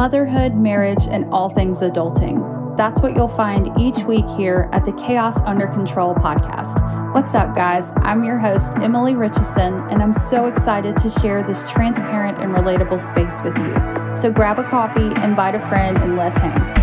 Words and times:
motherhood, 0.00 0.54
marriage, 0.54 1.06
and 1.10 1.26
all 1.26 1.50
things 1.50 1.82
adulting. 1.82 2.74
That's 2.74 3.02
what 3.02 3.14
you'll 3.14 3.28
find 3.28 3.68
each 3.78 3.98
week 4.04 4.24
here 4.30 4.70
at 4.72 4.82
the 4.82 4.94
Chaos 4.94 5.42
Under 5.42 5.66
Control 5.66 6.14
podcast. 6.14 7.12
What's 7.12 7.34
up, 7.34 7.54
guys? 7.54 7.92
I'm 7.96 8.24
your 8.24 8.38
host, 8.38 8.72
Emily 8.78 9.14
Richardson, 9.14 9.74
and 9.90 10.02
I'm 10.02 10.14
so 10.14 10.46
excited 10.46 10.96
to 10.96 11.10
share 11.10 11.42
this 11.42 11.70
transparent 11.70 12.40
and 12.40 12.50
relatable 12.50 12.98
space 12.98 13.42
with 13.42 13.58
you. 13.58 14.16
So 14.16 14.30
grab 14.32 14.58
a 14.58 14.64
coffee, 14.64 15.08
invite 15.22 15.54
a 15.54 15.60
friend, 15.60 15.98
and 15.98 16.16
let's 16.16 16.38
hang. 16.38 16.79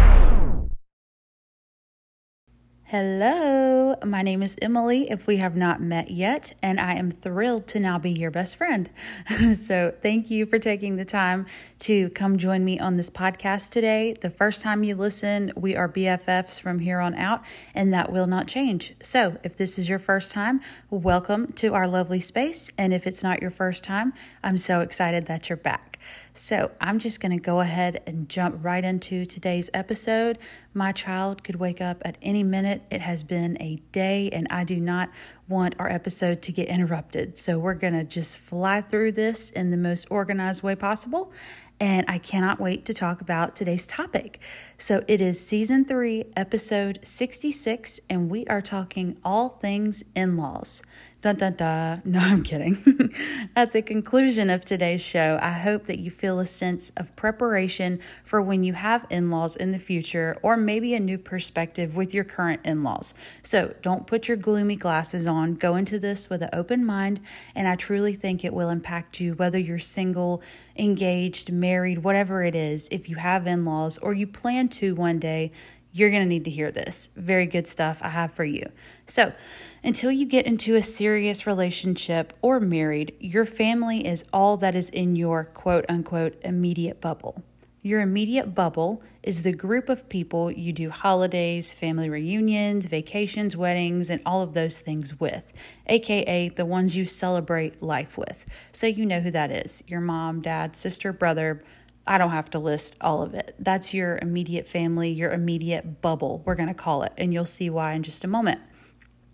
Hello, 2.90 3.98
my 4.06 4.22
name 4.22 4.42
is 4.42 4.56
Emily, 4.62 5.12
if 5.12 5.28
we 5.28 5.36
have 5.38 5.58
not 5.58 5.82
met 5.82 6.10
yet, 6.10 6.54
and 6.64 6.80
I 6.80 6.94
am 6.94 7.12
thrilled 7.12 7.68
to 7.68 7.82
now 7.82 8.00
be 8.00 8.12
your 8.12 8.32
best 8.32 8.56
friend. 8.56 8.90
so, 9.58 9.94
thank 10.02 10.32
you 10.32 10.46
for 10.46 10.58
taking 10.58 10.96
the 10.96 11.04
time 11.04 11.48
to 11.80 12.10
come 12.12 12.38
join 12.38 12.64
me 12.64 12.80
on 12.80 12.96
this 12.96 13.10
podcast 13.10 13.72
today. 13.72 14.14
The 14.14 14.30
first 14.30 14.62
time 14.62 14.86
you 14.86 14.96
listen, 14.96 15.52
we 15.58 15.76
are 15.76 15.90
BFFs 15.90 16.62
from 16.62 16.80
here 16.80 17.02
on 17.02 17.14
out, 17.16 17.44
and 17.76 17.94
that 17.94 18.10
will 18.10 18.26
not 18.26 18.48
change. 18.48 18.94
So, 19.02 19.36
if 19.44 19.58
this 19.58 19.78
is 19.78 19.90
your 19.90 20.00
first 20.00 20.32
time, 20.32 20.62
welcome 20.90 21.52
to 21.58 21.74
our 21.74 21.90
lovely 21.90 22.22
space. 22.22 22.72
And 22.78 22.94
if 22.94 23.06
it's 23.06 23.22
not 23.22 23.42
your 23.42 23.52
first 23.52 23.84
time, 23.84 24.14
I'm 24.42 24.58
so 24.58 24.80
excited 24.80 25.26
that 25.26 25.50
you're 25.50 25.58
back. 25.58 26.00
So 26.38 26.70
I'm 26.80 27.00
just 27.00 27.20
going 27.20 27.32
to 27.32 27.44
go 27.44 27.62
ahead 27.62 28.04
and 28.06 28.30
jump 28.30 28.60
right 28.64 28.84
into 28.84 29.26
today's 29.26 29.72
episode. 29.74 30.38
My 30.72 30.92
child 30.92 31.44
could 31.44 31.56
wake 31.56 31.82
up 31.82 32.02
at 32.06 32.20
any 32.22 32.44
minute. 32.44 32.84
It 32.92 33.02
has 33.02 33.24
been 33.24 33.60
a 33.60 33.78
day, 33.92 34.30
and 34.32 34.48
I 34.52 34.64
do 34.64 34.80
not 34.80 35.10
want 35.48 35.76
our 35.80 35.90
episode 35.90 36.44
to 36.44 36.52
get 36.52 36.68
interrupted. 36.68 37.40
So 37.40 37.58
we're 37.58 37.74
going 37.74 37.94
to 37.94 38.04
just 38.04 38.38
fly 38.38 38.82
through 38.82 39.14
this 39.14 39.50
in 39.50 39.72
the 39.72 39.78
most 39.78 40.06
organized 40.12 40.62
way 40.62 40.76
possible. 40.76 41.32
And 41.80 42.06
I 42.08 42.20
cannot 42.20 42.60
wait 42.60 42.86
to 42.86 42.94
talk 42.94 43.20
about 43.22 43.56
today's 43.56 43.88
topic. 43.88 44.40
So 44.78 45.04
it 45.08 45.22
is 45.22 45.44
season 45.44 45.86
three, 45.86 46.26
episode 46.36 47.00
66, 47.04 48.00
and 48.12 48.30
we 48.30 48.46
are 48.46 48.62
talking 48.62 49.18
all 49.24 49.50
things 49.50 50.04
in 50.16 50.38
laws. 50.38 50.84
Dun 51.20 51.36
dun 51.36 51.54
dun. 51.56 52.02
No, 52.06 52.20
I'm 52.20 52.44
kidding. 52.44 53.12
At 53.56 53.72
the 53.72 53.82
conclusion 53.82 54.52
of 54.52 54.64
today's 54.64 55.02
show, 55.02 55.40
I 55.42 55.52
hope 55.52 55.88
that 55.88 55.98
you 55.98 56.12
feel 56.12 56.40
a 56.40 56.46
sense 56.46 56.92
of 56.96 57.16
preparation 57.16 58.00
for 58.24 58.40
when 58.40 58.64
you 58.64 58.74
have 58.74 59.08
in 59.10 59.32
laws 59.32 59.56
in 59.56 59.72
the 59.72 59.80
future, 59.80 60.38
or 60.44 60.56
maybe 60.56 60.94
a 60.94 61.00
new 61.00 61.18
perspective 61.18 61.96
with 61.96 62.14
your 62.14 62.24
current 62.24 62.62
in 62.64 62.84
laws. 62.84 63.16
So 63.42 63.74
don't 63.82 64.06
put 64.06 64.28
your 64.28 64.38
gloomy 64.38 64.76
glasses 64.76 65.26
on. 65.26 65.56
Go 65.56 65.76
into 65.76 65.98
this 65.98 66.30
with 66.30 66.44
an 66.44 66.50
open 66.54 66.86
mind, 66.86 67.20
and 67.56 67.68
I 67.68 67.76
truly 67.76 68.14
think 68.14 68.46
it 68.46 68.54
will 68.54 68.70
impact 68.70 69.20
you 69.20 69.34
whether 69.34 69.58
you're 69.58 69.80
single, 69.80 70.44
engaged, 70.76 71.52
married, 71.52 72.04
whatever 72.04 72.44
it 72.44 72.54
is. 72.54 72.88
If 72.92 73.10
you 73.10 73.16
have 73.16 73.48
in 73.48 73.66
laws 73.66 73.98
or 73.98 74.14
you 74.14 74.28
plan 74.28 74.70
to 74.70 74.94
one 74.94 75.18
day, 75.18 75.52
you're 75.94 76.12
going 76.12 76.22
to 76.22 76.30
need 76.30 76.44
to 76.44 76.52
hear 76.52 76.70
this. 76.70 77.10
Very 77.16 77.48
good 77.48 77.68
stuff 77.68 78.00
I 78.04 78.10
have 78.10 78.32
for 78.34 78.46
you. 78.46 78.70
So, 79.08 79.34
until 79.84 80.12
you 80.12 80.26
get 80.26 80.46
into 80.46 80.76
a 80.76 80.82
serious 80.82 81.48
relationship 81.48 82.34
or 82.42 82.60
married, 82.60 83.16
your 83.20 83.46
family 83.46 84.06
is 84.06 84.26
all 84.34 84.58
that 84.58 84.76
is 84.76 84.90
in 84.90 85.16
your 85.16 85.46
quote 85.46 85.86
unquote 85.88 86.36
immediate 86.44 87.00
bubble. 87.00 87.42
Your 87.84 88.02
immediate 88.02 88.54
bubble 88.54 89.02
is 89.24 89.44
the 89.44 89.54
group 89.54 89.88
of 89.88 90.10
people 90.10 90.52
you 90.52 90.74
do 90.74 90.90
holidays, 90.90 91.74
family 91.74 92.10
reunions, 92.10 92.86
vacations, 92.86 93.56
weddings, 93.56 94.10
and 94.10 94.20
all 94.26 94.42
of 94.42 94.54
those 94.54 94.80
things 94.80 95.18
with, 95.22 95.54
aka 95.86 96.50
the 96.50 96.66
ones 96.66 96.98
you 96.98 97.06
celebrate 97.06 97.82
life 97.82 98.18
with. 98.18 98.44
So 98.74 98.88
you 98.88 99.06
know 99.06 99.22
who 99.22 99.32
that 99.32 99.52
is 99.52 99.84
your 99.88 100.02
mom, 100.02 100.42
dad, 100.42 100.76
sister, 100.76 101.14
brother. 101.14 101.64
I 102.06 102.18
don't 102.18 102.32
have 102.32 102.50
to 102.52 102.60
list 102.60 102.98
all 103.00 103.22
of 103.22 103.34
it. 103.34 103.56
That's 103.58 103.94
your 103.94 104.18
immediate 104.22 104.68
family, 104.68 105.10
your 105.12 105.32
immediate 105.32 106.02
bubble, 106.02 106.42
we're 106.46 106.56
going 106.56 106.68
to 106.68 106.74
call 106.74 107.04
it, 107.04 107.14
and 107.18 107.34
you'll 107.34 107.46
see 107.46 107.70
why 107.70 107.94
in 107.94 108.04
just 108.04 108.26
a 108.26 108.28
moment. 108.28 108.60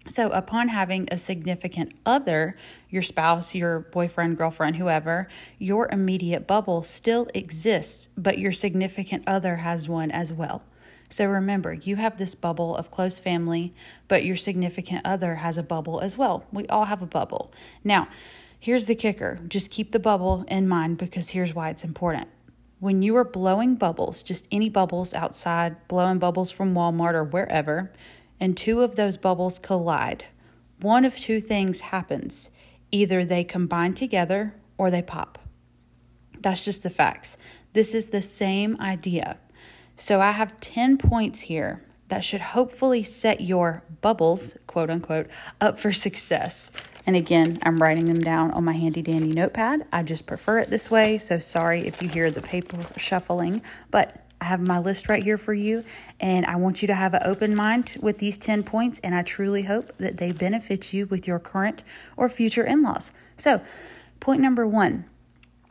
So, 0.07 0.29
upon 0.31 0.67
having 0.67 1.07
a 1.11 1.17
significant 1.17 1.93
other, 2.05 2.57
your 2.89 3.01
spouse, 3.01 3.55
your 3.55 3.79
boyfriend, 3.79 4.37
girlfriend, 4.37 4.75
whoever, 4.75 5.29
your 5.59 5.87
immediate 5.91 6.45
bubble 6.45 6.83
still 6.83 7.29
exists, 7.33 8.09
but 8.17 8.37
your 8.37 8.51
significant 8.51 9.23
other 9.25 9.57
has 9.57 9.87
one 9.87 10.11
as 10.11 10.33
well. 10.33 10.61
So, 11.09 11.25
remember, 11.25 11.73
you 11.73 11.95
have 11.95 12.17
this 12.17 12.35
bubble 12.35 12.75
of 12.75 12.91
close 12.91 13.17
family, 13.17 13.73
but 14.09 14.25
your 14.25 14.35
significant 14.35 15.05
other 15.05 15.35
has 15.35 15.57
a 15.57 15.63
bubble 15.63 16.01
as 16.01 16.17
well. 16.17 16.45
We 16.51 16.67
all 16.67 16.85
have 16.85 17.01
a 17.01 17.07
bubble. 17.07 17.53
Now, 17.81 18.09
here's 18.59 18.87
the 18.87 18.95
kicker 18.95 19.39
just 19.47 19.71
keep 19.71 19.91
the 19.93 19.99
bubble 19.99 20.43
in 20.49 20.67
mind 20.67 20.97
because 20.97 21.29
here's 21.29 21.53
why 21.53 21.69
it's 21.69 21.85
important. 21.85 22.27
When 22.81 23.01
you 23.01 23.15
are 23.15 23.23
blowing 23.23 23.75
bubbles, 23.75 24.21
just 24.21 24.49
any 24.51 24.67
bubbles 24.67 25.13
outside, 25.13 25.87
blowing 25.87 26.19
bubbles 26.19 26.51
from 26.51 26.73
Walmart 26.73 27.13
or 27.13 27.23
wherever, 27.23 27.93
and 28.43 28.57
two 28.57 28.81
of 28.81 28.97
those 28.97 29.15
bubbles 29.15 29.57
collide, 29.57 30.25
one 30.81 31.05
of 31.05 31.15
two 31.15 31.39
things 31.39 31.79
happens 31.79 32.49
either 32.91 33.23
they 33.23 33.41
combine 33.41 33.93
together 33.93 34.53
or 34.77 34.91
they 34.91 35.01
pop. 35.01 35.39
That's 36.41 36.65
just 36.65 36.83
the 36.83 36.89
facts. 36.89 37.37
This 37.71 37.93
is 37.93 38.07
the 38.07 38.21
same 38.21 38.75
idea. 38.81 39.37
So 39.95 40.19
I 40.19 40.31
have 40.31 40.59
10 40.59 40.97
points 40.97 41.39
here 41.39 41.85
that 42.09 42.25
should 42.25 42.41
hopefully 42.41 43.01
set 43.01 43.39
your 43.39 43.81
bubbles, 44.01 44.57
quote 44.67 44.89
unquote, 44.89 45.27
up 45.61 45.79
for 45.79 45.93
success. 45.93 46.69
And 47.05 47.15
again, 47.15 47.59
I'm 47.63 47.81
writing 47.81 48.05
them 48.07 48.19
down 48.19 48.51
on 48.51 48.65
my 48.65 48.73
handy 48.73 49.01
dandy 49.01 49.31
notepad. 49.33 49.87
I 49.93 50.03
just 50.03 50.25
prefer 50.25 50.59
it 50.59 50.69
this 50.69 50.91
way. 50.91 51.17
So 51.17 51.39
sorry 51.39 51.87
if 51.87 52.03
you 52.03 52.09
hear 52.09 52.29
the 52.29 52.41
paper 52.41 52.77
shuffling, 52.97 53.61
but 53.89 54.22
I 54.43 54.47
have 54.47 54.59
my 54.59 54.77
list 54.77 55.07
right 55.07 55.23
here 55.23 55.37
for 55.37 55.53
you, 55.53 55.85
and 56.19 56.45
I 56.45 56.57
want 56.57 56.81
you 56.81 56.87
to 56.87 56.93
have 56.93 57.13
an 57.13 57.21
open 57.23 57.55
mind 57.55 57.97
with 58.01 58.17
these 58.17 58.37
10 58.37 58.63
points, 58.63 58.99
and 58.99 59.15
I 59.15 59.21
truly 59.21 59.63
hope 59.63 59.97
that 59.99 60.17
they 60.17 60.33
benefit 60.33 60.91
you 60.91 61.05
with 61.05 61.25
your 61.25 61.39
current 61.39 61.81
or 62.17 62.27
future 62.27 62.65
in 62.65 62.83
laws. 62.83 63.13
So, 63.37 63.61
point 64.19 64.41
number 64.41 64.67
one 64.67 65.05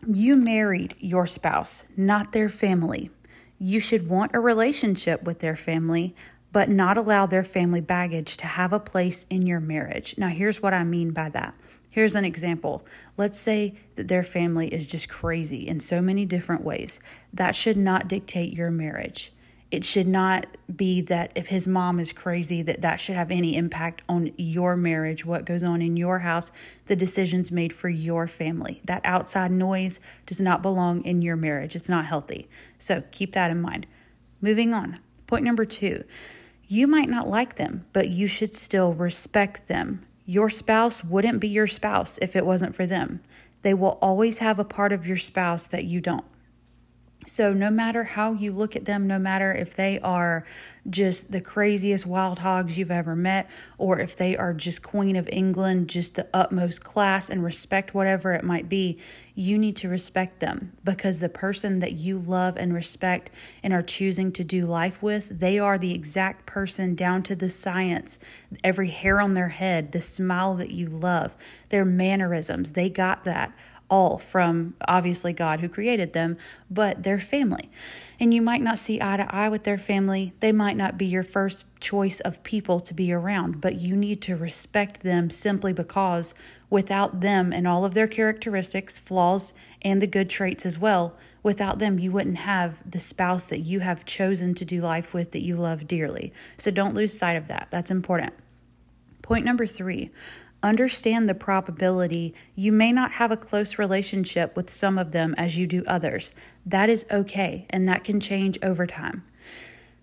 you 0.06 0.36
married 0.36 0.94
your 0.98 1.26
spouse, 1.26 1.84
not 1.98 2.32
their 2.32 2.48
family. 2.48 3.10
You 3.58 3.78
should 3.78 4.08
want 4.08 4.34
a 4.34 4.40
relationship 4.40 5.22
with 5.22 5.40
their 5.40 5.54
family, 5.54 6.16
but 6.50 6.70
not 6.70 6.96
allow 6.96 7.26
their 7.26 7.44
family 7.44 7.82
baggage 7.82 8.38
to 8.38 8.46
have 8.46 8.72
a 8.72 8.80
place 8.80 9.26
in 9.28 9.46
your 9.46 9.60
marriage. 9.60 10.14
Now, 10.16 10.28
here's 10.28 10.62
what 10.62 10.72
I 10.72 10.82
mean 10.82 11.10
by 11.10 11.28
that. 11.28 11.54
Here's 11.92 12.14
an 12.14 12.24
example. 12.24 12.86
Let's 13.18 13.38
say 13.38 13.74
that 13.96 14.08
their 14.08 14.24
family 14.24 14.68
is 14.68 14.86
just 14.86 15.10
crazy 15.10 15.68
in 15.68 15.78
so 15.78 16.00
many 16.00 16.24
different 16.24 16.64
ways. 16.64 17.00
That 17.34 17.54
should 17.54 17.76
not 17.76 18.08
dictate 18.08 18.54
your 18.54 18.70
marriage. 18.70 19.30
It 19.70 19.84
should 19.84 20.08
not 20.08 20.46
be 20.74 21.02
that 21.02 21.32
if 21.34 21.48
his 21.48 21.68
mom 21.68 22.00
is 22.00 22.14
crazy 22.14 22.62
that 22.62 22.80
that 22.80 22.96
should 22.96 23.16
have 23.16 23.30
any 23.30 23.56
impact 23.56 24.00
on 24.08 24.32
your 24.38 24.74
marriage, 24.74 25.26
what 25.26 25.44
goes 25.44 25.62
on 25.62 25.82
in 25.82 25.98
your 25.98 26.20
house, 26.20 26.50
the 26.86 26.96
decisions 26.96 27.52
made 27.52 27.74
for 27.74 27.90
your 27.90 28.26
family. 28.26 28.80
That 28.86 29.02
outside 29.04 29.50
noise 29.50 30.00
does 30.24 30.40
not 30.40 30.62
belong 30.62 31.04
in 31.04 31.20
your 31.20 31.36
marriage. 31.36 31.76
It's 31.76 31.90
not 31.90 32.06
healthy. 32.06 32.48
So 32.78 33.02
keep 33.10 33.32
that 33.32 33.50
in 33.50 33.60
mind. 33.60 33.86
Moving 34.40 34.72
on. 34.72 34.98
Point 35.26 35.44
number 35.44 35.66
2. 35.66 36.04
You 36.68 36.86
might 36.86 37.10
not 37.10 37.28
like 37.28 37.56
them, 37.56 37.84
but 37.92 38.08
you 38.08 38.26
should 38.26 38.54
still 38.54 38.94
respect 38.94 39.68
them. 39.68 40.06
Your 40.24 40.50
spouse 40.50 41.02
wouldn't 41.02 41.40
be 41.40 41.48
your 41.48 41.66
spouse 41.66 42.18
if 42.22 42.36
it 42.36 42.46
wasn't 42.46 42.76
for 42.76 42.86
them. 42.86 43.20
They 43.62 43.74
will 43.74 43.98
always 44.00 44.38
have 44.38 44.58
a 44.58 44.64
part 44.64 44.92
of 44.92 45.06
your 45.06 45.16
spouse 45.16 45.64
that 45.66 45.84
you 45.84 46.00
don't. 46.00 46.24
So, 47.26 47.52
no 47.52 47.70
matter 47.70 48.02
how 48.02 48.32
you 48.32 48.50
look 48.50 48.74
at 48.74 48.84
them, 48.84 49.06
no 49.06 49.18
matter 49.18 49.52
if 49.52 49.76
they 49.76 50.00
are 50.00 50.44
just 50.90 51.30
the 51.30 51.40
craziest 51.40 52.04
wild 52.04 52.40
hogs 52.40 52.76
you've 52.76 52.90
ever 52.90 53.14
met, 53.14 53.48
or 53.78 54.00
if 54.00 54.16
they 54.16 54.36
are 54.36 54.52
just 54.52 54.82
Queen 54.82 55.14
of 55.14 55.28
England, 55.30 55.88
just 55.88 56.16
the 56.16 56.26
utmost 56.34 56.82
class 56.82 57.30
and 57.30 57.44
respect, 57.44 57.94
whatever 57.94 58.32
it 58.32 58.42
might 58.42 58.68
be, 58.68 58.98
you 59.36 59.56
need 59.56 59.76
to 59.76 59.88
respect 59.88 60.40
them. 60.40 60.72
Because 60.82 61.20
the 61.20 61.28
person 61.28 61.78
that 61.78 61.92
you 61.92 62.18
love 62.18 62.56
and 62.56 62.74
respect 62.74 63.30
and 63.62 63.72
are 63.72 63.82
choosing 63.82 64.32
to 64.32 64.42
do 64.42 64.66
life 64.66 65.00
with, 65.00 65.38
they 65.38 65.60
are 65.60 65.78
the 65.78 65.94
exact 65.94 66.44
person 66.46 66.96
down 66.96 67.22
to 67.22 67.36
the 67.36 67.50
science, 67.50 68.18
every 68.64 68.90
hair 68.90 69.20
on 69.20 69.34
their 69.34 69.50
head, 69.50 69.92
the 69.92 70.00
smile 70.00 70.54
that 70.56 70.72
you 70.72 70.86
love, 70.86 71.36
their 71.68 71.84
mannerisms, 71.84 72.72
they 72.72 72.90
got 72.90 73.22
that 73.22 73.52
all 73.92 74.16
from 74.16 74.74
obviously 74.88 75.34
God 75.34 75.60
who 75.60 75.68
created 75.68 76.14
them, 76.14 76.38
but 76.70 77.02
their 77.02 77.20
family. 77.20 77.70
And 78.18 78.32
you 78.32 78.40
might 78.40 78.62
not 78.62 78.78
see 78.78 79.02
eye 79.02 79.18
to 79.18 79.34
eye 79.34 79.50
with 79.50 79.64
their 79.64 79.76
family. 79.76 80.32
They 80.40 80.50
might 80.50 80.78
not 80.78 80.96
be 80.96 81.04
your 81.04 81.22
first 81.22 81.66
choice 81.78 82.18
of 82.20 82.42
people 82.42 82.80
to 82.80 82.94
be 82.94 83.12
around, 83.12 83.60
but 83.60 83.80
you 83.82 83.94
need 83.94 84.22
to 84.22 84.34
respect 84.34 85.02
them 85.02 85.28
simply 85.28 85.74
because 85.74 86.34
without 86.70 87.20
them 87.20 87.52
and 87.52 87.68
all 87.68 87.84
of 87.84 87.92
their 87.92 88.08
characteristics, 88.08 88.98
flaws, 88.98 89.52
and 89.82 90.00
the 90.00 90.06
good 90.06 90.30
traits 90.30 90.64
as 90.64 90.78
well, 90.78 91.14
without 91.42 91.78
them, 91.78 91.98
you 91.98 92.10
wouldn't 92.10 92.38
have 92.38 92.78
the 92.90 93.00
spouse 93.00 93.44
that 93.44 93.60
you 93.60 93.80
have 93.80 94.06
chosen 94.06 94.54
to 94.54 94.64
do 94.64 94.80
life 94.80 95.12
with 95.12 95.32
that 95.32 95.42
you 95.42 95.54
love 95.54 95.86
dearly. 95.86 96.32
So 96.56 96.70
don't 96.70 96.94
lose 96.94 97.18
sight 97.18 97.36
of 97.36 97.48
that. 97.48 97.68
That's 97.70 97.90
important. 97.90 98.32
Point 99.20 99.44
number 99.44 99.66
three 99.66 100.10
Understand 100.62 101.28
the 101.28 101.34
probability 101.34 102.34
you 102.54 102.70
may 102.70 102.92
not 102.92 103.12
have 103.12 103.32
a 103.32 103.36
close 103.36 103.78
relationship 103.78 104.56
with 104.56 104.70
some 104.70 104.96
of 104.96 105.10
them 105.10 105.34
as 105.36 105.56
you 105.56 105.66
do 105.66 105.82
others. 105.88 106.30
That 106.64 106.88
is 106.88 107.04
okay, 107.10 107.66
and 107.70 107.88
that 107.88 108.04
can 108.04 108.20
change 108.20 108.58
over 108.62 108.86
time. 108.86 109.24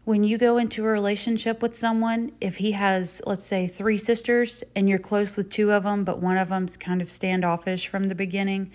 When 0.03 0.23
you 0.23 0.37
go 0.37 0.57
into 0.57 0.83
a 0.83 0.89
relationship 0.89 1.61
with 1.61 1.77
someone, 1.77 2.33
if 2.41 2.57
he 2.57 2.73
has, 2.73 3.21
let's 3.25 3.45
say, 3.45 3.67
three 3.67 3.97
sisters 3.97 4.63
and 4.75 4.89
you're 4.89 4.97
close 4.97 5.37
with 5.37 5.49
two 5.49 5.71
of 5.71 5.83
them, 5.83 6.03
but 6.03 6.19
one 6.19 6.37
of 6.37 6.49
them's 6.49 6.75
kind 6.75 7.01
of 7.01 7.11
standoffish 7.11 7.87
from 7.87 8.05
the 8.05 8.15
beginning, 8.15 8.71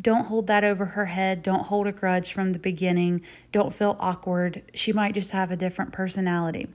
don't 0.00 0.26
hold 0.26 0.46
that 0.46 0.64
over 0.64 0.84
her 0.84 1.06
head. 1.06 1.42
Don't 1.42 1.66
hold 1.66 1.86
a 1.86 1.92
grudge 1.92 2.32
from 2.32 2.52
the 2.52 2.58
beginning. 2.58 3.22
Don't 3.52 3.74
feel 3.74 3.96
awkward. 3.98 4.62
She 4.74 4.92
might 4.92 5.14
just 5.14 5.32
have 5.32 5.50
a 5.50 5.56
different 5.56 5.92
personality 5.92 6.68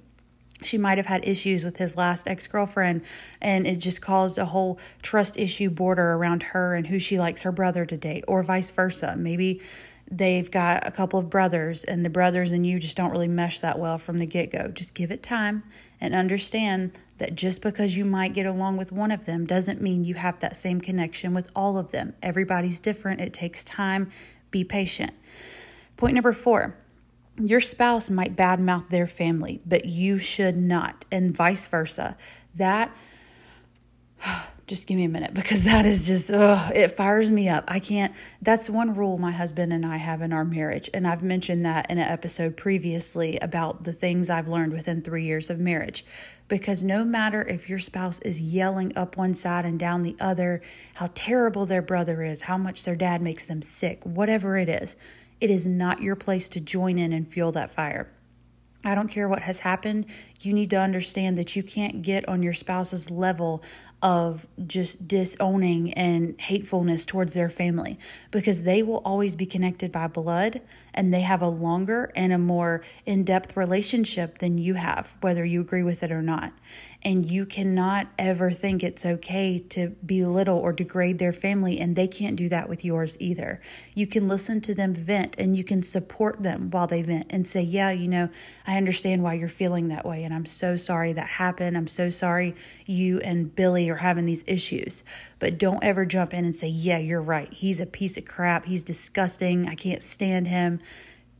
she 0.63 0.77
might 0.77 0.97
have 0.97 1.07
had 1.07 1.27
issues 1.27 1.63
with 1.63 1.77
his 1.77 1.97
last 1.97 2.27
ex 2.27 2.47
girlfriend, 2.47 3.01
and 3.41 3.65
it 3.65 3.77
just 3.77 4.01
caused 4.01 4.37
a 4.37 4.45
whole 4.45 4.79
trust 5.01 5.37
issue 5.37 5.69
border 5.69 6.13
around 6.13 6.43
her 6.43 6.75
and 6.75 6.87
who 6.87 6.99
she 6.99 7.19
likes 7.19 7.41
her 7.41 7.51
brother 7.51 7.85
to 7.85 7.97
date, 7.97 8.23
or 8.27 8.43
vice 8.43 8.71
versa. 8.71 9.15
Maybe 9.17 9.61
they've 10.09 10.51
got 10.51 10.85
a 10.85 10.91
couple 10.91 11.19
of 11.19 11.29
brothers, 11.29 11.83
and 11.83 12.05
the 12.05 12.09
brothers 12.09 12.51
and 12.51 12.65
you 12.65 12.79
just 12.79 12.97
don't 12.97 13.11
really 13.11 13.27
mesh 13.27 13.61
that 13.61 13.79
well 13.79 13.97
from 13.97 14.17
the 14.19 14.25
get 14.25 14.51
go. 14.51 14.67
Just 14.67 14.93
give 14.93 15.11
it 15.11 15.23
time 15.23 15.63
and 15.99 16.13
understand 16.13 16.91
that 17.19 17.35
just 17.35 17.61
because 17.61 17.95
you 17.95 18.03
might 18.03 18.33
get 18.33 18.45
along 18.45 18.77
with 18.77 18.91
one 18.91 19.11
of 19.11 19.25
them 19.25 19.45
doesn't 19.45 19.79
mean 19.79 20.03
you 20.03 20.15
have 20.15 20.39
that 20.39 20.57
same 20.57 20.81
connection 20.81 21.33
with 21.33 21.49
all 21.55 21.77
of 21.77 21.91
them. 21.91 22.13
Everybody's 22.23 22.79
different, 22.79 23.21
it 23.21 23.31
takes 23.31 23.63
time. 23.63 24.09
Be 24.49 24.63
patient. 24.63 25.13
Point 25.97 26.15
number 26.15 26.33
four 26.33 26.75
your 27.37 27.61
spouse 27.61 28.09
might 28.09 28.35
badmouth 28.35 28.89
their 28.89 29.07
family, 29.07 29.61
but 29.65 29.85
you 29.85 30.19
should 30.19 30.57
not, 30.57 31.05
and 31.11 31.35
vice 31.35 31.67
versa. 31.67 32.17
That, 32.55 32.95
just 34.67 34.87
give 34.87 34.97
me 34.97 35.05
a 35.05 35.09
minute 35.09 35.33
because 35.33 35.63
that 35.63 35.85
is 35.85 36.05
just, 36.05 36.29
ugh, 36.29 36.71
it 36.73 36.95
fires 36.95 37.29
me 37.29 37.49
up. 37.49 37.65
I 37.67 37.79
can't, 37.79 38.13
that's 38.41 38.69
one 38.69 38.95
rule 38.95 39.17
my 39.17 39.31
husband 39.31 39.73
and 39.73 39.85
I 39.85 39.97
have 39.97 40.21
in 40.21 40.31
our 40.31 40.45
marriage. 40.45 40.89
And 40.93 41.07
I've 41.07 41.23
mentioned 41.23 41.65
that 41.65 41.89
in 41.89 41.97
an 41.97 42.07
episode 42.07 42.55
previously 42.55 43.37
about 43.39 43.83
the 43.83 43.93
things 43.93 44.29
I've 44.29 44.47
learned 44.47 44.73
within 44.73 45.01
three 45.01 45.25
years 45.25 45.49
of 45.49 45.59
marriage. 45.59 46.05
Because 46.47 46.83
no 46.83 47.05
matter 47.05 47.41
if 47.41 47.69
your 47.69 47.79
spouse 47.79 48.19
is 48.19 48.41
yelling 48.41 48.95
up 48.97 49.15
one 49.15 49.33
side 49.33 49.65
and 49.65 49.79
down 49.79 50.01
the 50.01 50.17
other, 50.19 50.61
how 50.95 51.09
terrible 51.15 51.65
their 51.65 51.81
brother 51.81 52.23
is, 52.23 52.41
how 52.43 52.57
much 52.57 52.83
their 52.83 52.95
dad 52.95 53.21
makes 53.21 53.45
them 53.45 53.61
sick, 53.61 54.01
whatever 54.03 54.57
it 54.57 54.67
is, 54.67 54.97
it 55.41 55.49
is 55.49 55.67
not 55.67 56.01
your 56.01 56.15
place 56.15 56.47
to 56.49 56.59
join 56.59 56.97
in 56.97 57.11
and 57.11 57.27
fuel 57.27 57.51
that 57.51 57.71
fire. 57.71 58.07
I 58.83 58.95
don't 58.95 59.09
care 59.09 59.29
what 59.29 59.43
has 59.43 59.59
happened. 59.59 60.07
You 60.39 60.53
need 60.53 60.71
to 60.71 60.77
understand 60.77 61.37
that 61.37 61.55
you 61.55 61.61
can't 61.61 62.01
get 62.01 62.27
on 62.27 62.41
your 62.41 62.53
spouse's 62.53 63.11
level 63.11 63.63
of 64.01 64.47
just 64.65 65.07
disowning 65.07 65.93
and 65.93 66.39
hatefulness 66.41 67.05
towards 67.05 67.35
their 67.35 67.49
family 67.49 67.99
because 68.31 68.63
they 68.63 68.81
will 68.81 69.03
always 69.05 69.35
be 69.35 69.45
connected 69.45 69.91
by 69.91 70.07
blood 70.07 70.61
and 70.95 71.13
they 71.13 71.21
have 71.21 71.43
a 71.43 71.47
longer 71.47 72.11
and 72.15 72.33
a 72.33 72.39
more 72.39 72.83
in 73.05 73.23
depth 73.23 73.55
relationship 73.55 74.39
than 74.39 74.57
you 74.57 74.73
have, 74.73 75.13
whether 75.21 75.45
you 75.45 75.61
agree 75.61 75.83
with 75.83 76.01
it 76.01 76.11
or 76.11 76.23
not. 76.23 76.51
And 77.03 77.29
you 77.29 77.47
cannot 77.47 78.07
ever 78.19 78.51
think 78.51 78.83
it's 78.83 79.05
okay 79.05 79.57
to 79.69 79.89
belittle 80.05 80.59
or 80.59 80.71
degrade 80.71 81.17
their 81.17 81.33
family, 81.33 81.79
and 81.79 81.95
they 81.95 82.07
can't 82.07 82.35
do 82.35 82.47
that 82.49 82.69
with 82.69 82.85
yours 82.85 83.17
either. 83.19 83.59
You 83.95 84.05
can 84.05 84.27
listen 84.27 84.61
to 84.61 84.75
them 84.75 84.93
vent 84.93 85.35
and 85.39 85.55
you 85.55 85.63
can 85.63 85.81
support 85.81 86.43
them 86.43 86.69
while 86.69 86.85
they 86.85 87.01
vent 87.01 87.25
and 87.31 87.45
say, 87.47 87.61
Yeah, 87.63 87.89
you 87.89 88.07
know, 88.07 88.29
I 88.67 88.77
understand 88.77 89.23
why 89.23 89.33
you're 89.33 89.49
feeling 89.49 89.87
that 89.87 90.05
way, 90.05 90.23
and 90.23 90.33
I'm 90.33 90.45
so 90.45 90.77
sorry 90.77 91.13
that 91.13 91.27
happened. 91.27 91.75
I'm 91.75 91.87
so 91.87 92.11
sorry 92.11 92.55
you 92.85 93.19
and 93.21 93.55
Billy 93.55 93.89
are 93.89 93.95
having 93.95 94.25
these 94.25 94.43
issues. 94.45 95.03
But 95.39 95.57
don't 95.57 95.83
ever 95.83 96.05
jump 96.05 96.35
in 96.35 96.45
and 96.45 96.55
say, 96.55 96.67
Yeah, 96.67 96.99
you're 96.99 97.21
right. 97.21 97.51
He's 97.51 97.79
a 97.79 97.87
piece 97.87 98.17
of 98.17 98.25
crap. 98.25 98.65
He's 98.65 98.83
disgusting. 98.83 99.67
I 99.67 99.73
can't 99.73 100.03
stand 100.03 100.47
him. 100.47 100.79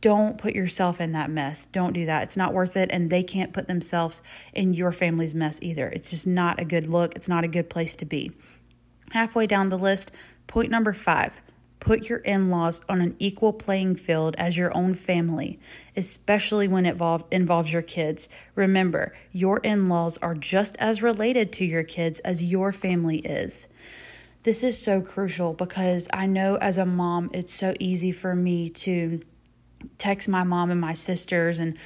Don't 0.02 0.36
put 0.36 0.54
yourself 0.54 1.00
in 1.00 1.12
that 1.12 1.30
mess. 1.30 1.64
Don't 1.64 1.94
do 1.94 2.04
that. 2.06 2.24
It's 2.24 2.36
not 2.36 2.52
worth 2.52 2.76
it. 2.76 2.90
And 2.92 3.08
they 3.08 3.22
can't 3.22 3.52
put 3.52 3.68
themselves 3.68 4.20
in 4.52 4.74
your 4.74 4.92
family's 4.92 5.34
mess 5.34 5.58
either. 5.62 5.88
It's 5.88 6.10
just 6.10 6.26
not 6.26 6.60
a 6.60 6.64
good 6.64 6.88
look. 6.88 7.14
It's 7.16 7.28
not 7.28 7.44
a 7.44 7.48
good 7.48 7.70
place 7.70 7.96
to 7.96 8.04
be. 8.04 8.32
Halfway 9.12 9.46
down 9.46 9.68
the 9.68 9.78
list, 9.78 10.10
point 10.46 10.70
number 10.70 10.92
five 10.92 11.40
put 11.82 12.08
your 12.08 12.18
in 12.18 12.48
laws 12.48 12.80
on 12.88 13.00
an 13.00 13.16
equal 13.18 13.52
playing 13.52 13.96
field 13.96 14.36
as 14.38 14.56
your 14.56 14.74
own 14.76 14.94
family, 14.94 15.58
especially 15.96 16.68
when 16.68 16.86
it 16.86 16.90
involve, 16.90 17.24
involves 17.32 17.72
your 17.72 17.82
kids. 17.82 18.28
Remember, 18.54 19.12
your 19.32 19.58
in 19.58 19.86
laws 19.86 20.16
are 20.18 20.36
just 20.36 20.76
as 20.76 21.02
related 21.02 21.52
to 21.52 21.64
your 21.64 21.82
kids 21.82 22.20
as 22.20 22.44
your 22.44 22.70
family 22.70 23.18
is. 23.18 23.66
This 24.44 24.62
is 24.62 24.80
so 24.80 25.00
crucial 25.00 25.54
because 25.54 26.06
I 26.12 26.26
know 26.26 26.54
as 26.54 26.78
a 26.78 26.86
mom, 26.86 27.30
it's 27.34 27.52
so 27.52 27.74
easy 27.80 28.12
for 28.12 28.36
me 28.36 28.70
to 28.70 29.20
text 29.98 30.28
my 30.28 30.44
mom 30.44 30.70
and 30.70 30.80
my 30.80 30.94
sisters 30.94 31.58
and 31.58 31.76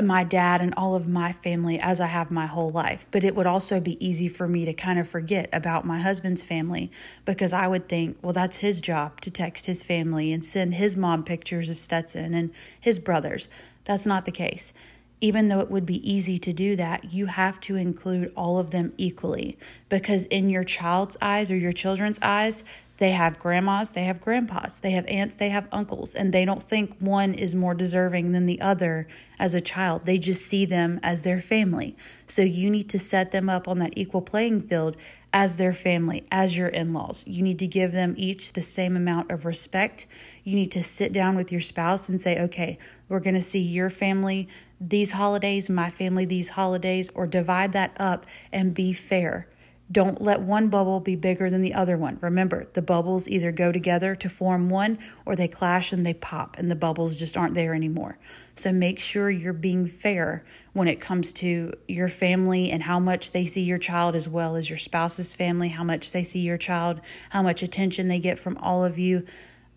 my 0.00 0.24
dad 0.24 0.62
and 0.62 0.72
all 0.76 0.94
of 0.94 1.06
my 1.06 1.32
family 1.32 1.78
as 1.78 2.00
I 2.00 2.06
have 2.06 2.30
my 2.30 2.46
whole 2.46 2.70
life. 2.70 3.04
But 3.10 3.24
it 3.24 3.34
would 3.34 3.46
also 3.46 3.78
be 3.78 4.02
easy 4.04 4.28
for 4.28 4.48
me 4.48 4.64
to 4.64 4.72
kind 4.72 4.98
of 4.98 5.08
forget 5.08 5.50
about 5.52 5.84
my 5.84 6.00
husband's 6.00 6.42
family 6.42 6.90
because 7.24 7.52
I 7.52 7.68
would 7.68 7.88
think, 7.88 8.16
well, 8.22 8.32
that's 8.32 8.58
his 8.58 8.80
job 8.80 9.20
to 9.20 9.30
text 9.30 9.66
his 9.66 9.82
family 9.82 10.32
and 10.32 10.44
send 10.44 10.74
his 10.74 10.96
mom 10.96 11.24
pictures 11.24 11.68
of 11.68 11.78
Stetson 11.78 12.32
and 12.32 12.50
his 12.80 12.98
brothers. 12.98 13.48
That's 13.84 14.06
not 14.06 14.24
the 14.24 14.32
case. 14.32 14.72
Even 15.20 15.48
though 15.48 15.60
it 15.60 15.70
would 15.70 15.86
be 15.86 16.10
easy 16.10 16.38
to 16.38 16.52
do 16.52 16.74
that, 16.76 17.12
you 17.12 17.26
have 17.26 17.60
to 17.60 17.76
include 17.76 18.32
all 18.36 18.58
of 18.58 18.70
them 18.70 18.92
equally 18.96 19.56
because, 19.88 20.24
in 20.26 20.48
your 20.48 20.64
child's 20.64 21.16
eyes 21.20 21.48
or 21.48 21.56
your 21.56 21.70
children's 21.70 22.18
eyes, 22.22 22.64
they 23.02 23.10
have 23.10 23.40
grandmas, 23.40 23.90
they 23.90 24.04
have 24.04 24.20
grandpas, 24.20 24.78
they 24.78 24.92
have 24.92 25.04
aunts, 25.08 25.34
they 25.34 25.48
have 25.48 25.66
uncles, 25.72 26.14
and 26.14 26.32
they 26.32 26.44
don't 26.44 26.62
think 26.62 26.94
one 27.00 27.34
is 27.34 27.52
more 27.52 27.74
deserving 27.74 28.30
than 28.30 28.46
the 28.46 28.60
other 28.60 29.08
as 29.40 29.56
a 29.56 29.60
child. 29.60 30.04
They 30.04 30.18
just 30.18 30.46
see 30.46 30.64
them 30.64 31.00
as 31.02 31.22
their 31.22 31.40
family. 31.40 31.96
So 32.28 32.42
you 32.42 32.70
need 32.70 32.88
to 32.90 33.00
set 33.00 33.32
them 33.32 33.50
up 33.50 33.66
on 33.66 33.80
that 33.80 33.94
equal 33.96 34.22
playing 34.22 34.68
field 34.68 34.96
as 35.32 35.56
their 35.56 35.72
family, 35.72 36.28
as 36.30 36.56
your 36.56 36.68
in 36.68 36.92
laws. 36.92 37.26
You 37.26 37.42
need 37.42 37.58
to 37.58 37.66
give 37.66 37.90
them 37.90 38.14
each 38.16 38.52
the 38.52 38.62
same 38.62 38.96
amount 38.96 39.32
of 39.32 39.44
respect. 39.44 40.06
You 40.44 40.54
need 40.54 40.70
to 40.70 40.82
sit 40.84 41.12
down 41.12 41.34
with 41.34 41.50
your 41.50 41.60
spouse 41.60 42.08
and 42.08 42.20
say, 42.20 42.40
okay, 42.40 42.78
we're 43.08 43.18
going 43.18 43.34
to 43.34 43.42
see 43.42 43.62
your 43.62 43.90
family 43.90 44.48
these 44.80 45.10
holidays, 45.10 45.68
my 45.68 45.90
family 45.90 46.24
these 46.24 46.50
holidays, 46.50 47.08
or 47.14 47.26
divide 47.26 47.72
that 47.72 47.96
up 47.98 48.26
and 48.52 48.74
be 48.74 48.92
fair. 48.92 49.48
Don't 49.92 50.22
let 50.22 50.40
one 50.40 50.68
bubble 50.68 51.00
be 51.00 51.16
bigger 51.16 51.50
than 51.50 51.60
the 51.60 51.74
other 51.74 51.98
one. 51.98 52.18
Remember, 52.22 52.66
the 52.72 52.80
bubbles 52.80 53.28
either 53.28 53.52
go 53.52 53.70
together 53.70 54.16
to 54.16 54.30
form 54.30 54.70
one 54.70 54.98
or 55.26 55.36
they 55.36 55.48
clash 55.48 55.92
and 55.92 56.06
they 56.06 56.14
pop, 56.14 56.56
and 56.58 56.70
the 56.70 56.74
bubbles 56.74 57.14
just 57.14 57.36
aren't 57.36 57.54
there 57.54 57.74
anymore. 57.74 58.18
So 58.56 58.72
make 58.72 58.98
sure 58.98 59.28
you're 59.28 59.52
being 59.52 59.86
fair 59.86 60.44
when 60.72 60.88
it 60.88 61.00
comes 61.00 61.32
to 61.34 61.74
your 61.88 62.08
family 62.08 62.70
and 62.70 62.84
how 62.84 62.98
much 62.98 63.32
they 63.32 63.44
see 63.44 63.62
your 63.62 63.78
child, 63.78 64.14
as 64.14 64.28
well 64.28 64.56
as 64.56 64.70
your 64.70 64.78
spouse's 64.78 65.34
family, 65.34 65.68
how 65.68 65.84
much 65.84 66.12
they 66.12 66.24
see 66.24 66.40
your 66.40 66.58
child, 66.58 67.00
how 67.30 67.42
much 67.42 67.62
attention 67.62 68.08
they 68.08 68.20
get 68.20 68.38
from 68.38 68.56
all 68.58 68.84
of 68.84 68.98
you. 68.98 69.26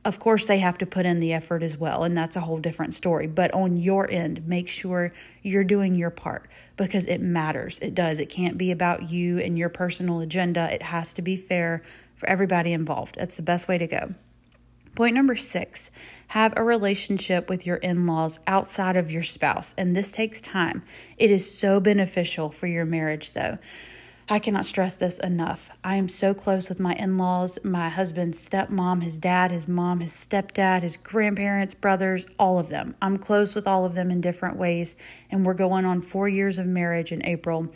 Of 0.05 0.19
course, 0.19 0.45
they 0.45 0.59
have 0.59 0.77
to 0.77 0.85
put 0.85 1.05
in 1.05 1.19
the 1.19 1.33
effort 1.33 1.63
as 1.63 1.77
well, 1.77 2.03
and 2.03 2.15
that's 2.15 2.35
a 2.35 2.41
whole 2.41 2.59
different 2.59 2.93
story. 2.93 3.27
But 3.27 3.53
on 3.53 3.75
your 3.75 4.09
end, 4.09 4.47
make 4.47 4.69
sure 4.69 5.11
you're 5.41 5.63
doing 5.63 5.95
your 5.95 6.11
part 6.11 6.47
because 6.77 7.05
it 7.05 7.21
matters. 7.21 7.79
It 7.79 7.95
does. 7.95 8.19
It 8.19 8.29
can't 8.29 8.57
be 8.57 8.71
about 8.71 9.09
you 9.09 9.39
and 9.39 9.57
your 9.57 9.69
personal 9.69 10.19
agenda. 10.19 10.73
It 10.73 10.83
has 10.83 11.13
to 11.13 11.21
be 11.21 11.37
fair 11.37 11.83
for 12.15 12.27
everybody 12.29 12.73
involved. 12.73 13.15
That's 13.15 13.37
the 13.37 13.43
best 13.43 13.67
way 13.67 13.77
to 13.77 13.87
go. 13.87 14.13
Point 14.95 15.15
number 15.15 15.35
six 15.35 15.91
have 16.29 16.53
a 16.57 16.63
relationship 16.63 17.49
with 17.49 17.65
your 17.65 17.75
in 17.77 18.07
laws 18.07 18.39
outside 18.47 18.95
of 18.95 19.11
your 19.11 19.23
spouse. 19.23 19.75
And 19.77 19.95
this 19.95 20.11
takes 20.11 20.41
time. 20.41 20.83
It 21.17 21.29
is 21.29 21.57
so 21.57 21.79
beneficial 21.79 22.49
for 22.49 22.67
your 22.67 22.85
marriage, 22.85 23.33
though. 23.33 23.57
I 24.27 24.39
cannot 24.39 24.65
stress 24.65 24.95
this 24.95 25.19
enough. 25.19 25.69
I 25.83 25.97
am 25.97 26.09
so 26.09 26.33
close 26.33 26.67
with 26.67 26.79
my 26.79 26.93
in 26.95 27.19
laws, 27.19 27.59
my 27.63 27.89
husband's 27.89 28.49
stepmom, 28.49 29.03
his 29.03 29.19
dad, 29.19 29.51
his 29.51 29.67
mom, 29.67 29.99
his 29.99 30.13
stepdad, 30.13 30.81
his 30.81 30.97
grandparents, 30.97 31.75
brothers, 31.75 32.25
all 32.39 32.57
of 32.57 32.69
them. 32.69 32.95
I'm 33.03 33.17
close 33.17 33.53
with 33.53 33.67
all 33.67 33.85
of 33.85 33.93
them 33.93 34.09
in 34.09 34.21
different 34.21 34.57
ways, 34.57 34.95
and 35.29 35.45
we're 35.45 35.53
going 35.53 35.85
on 35.85 36.01
four 36.01 36.27
years 36.27 36.57
of 36.57 36.65
marriage 36.65 37.11
in 37.11 37.23
April. 37.23 37.71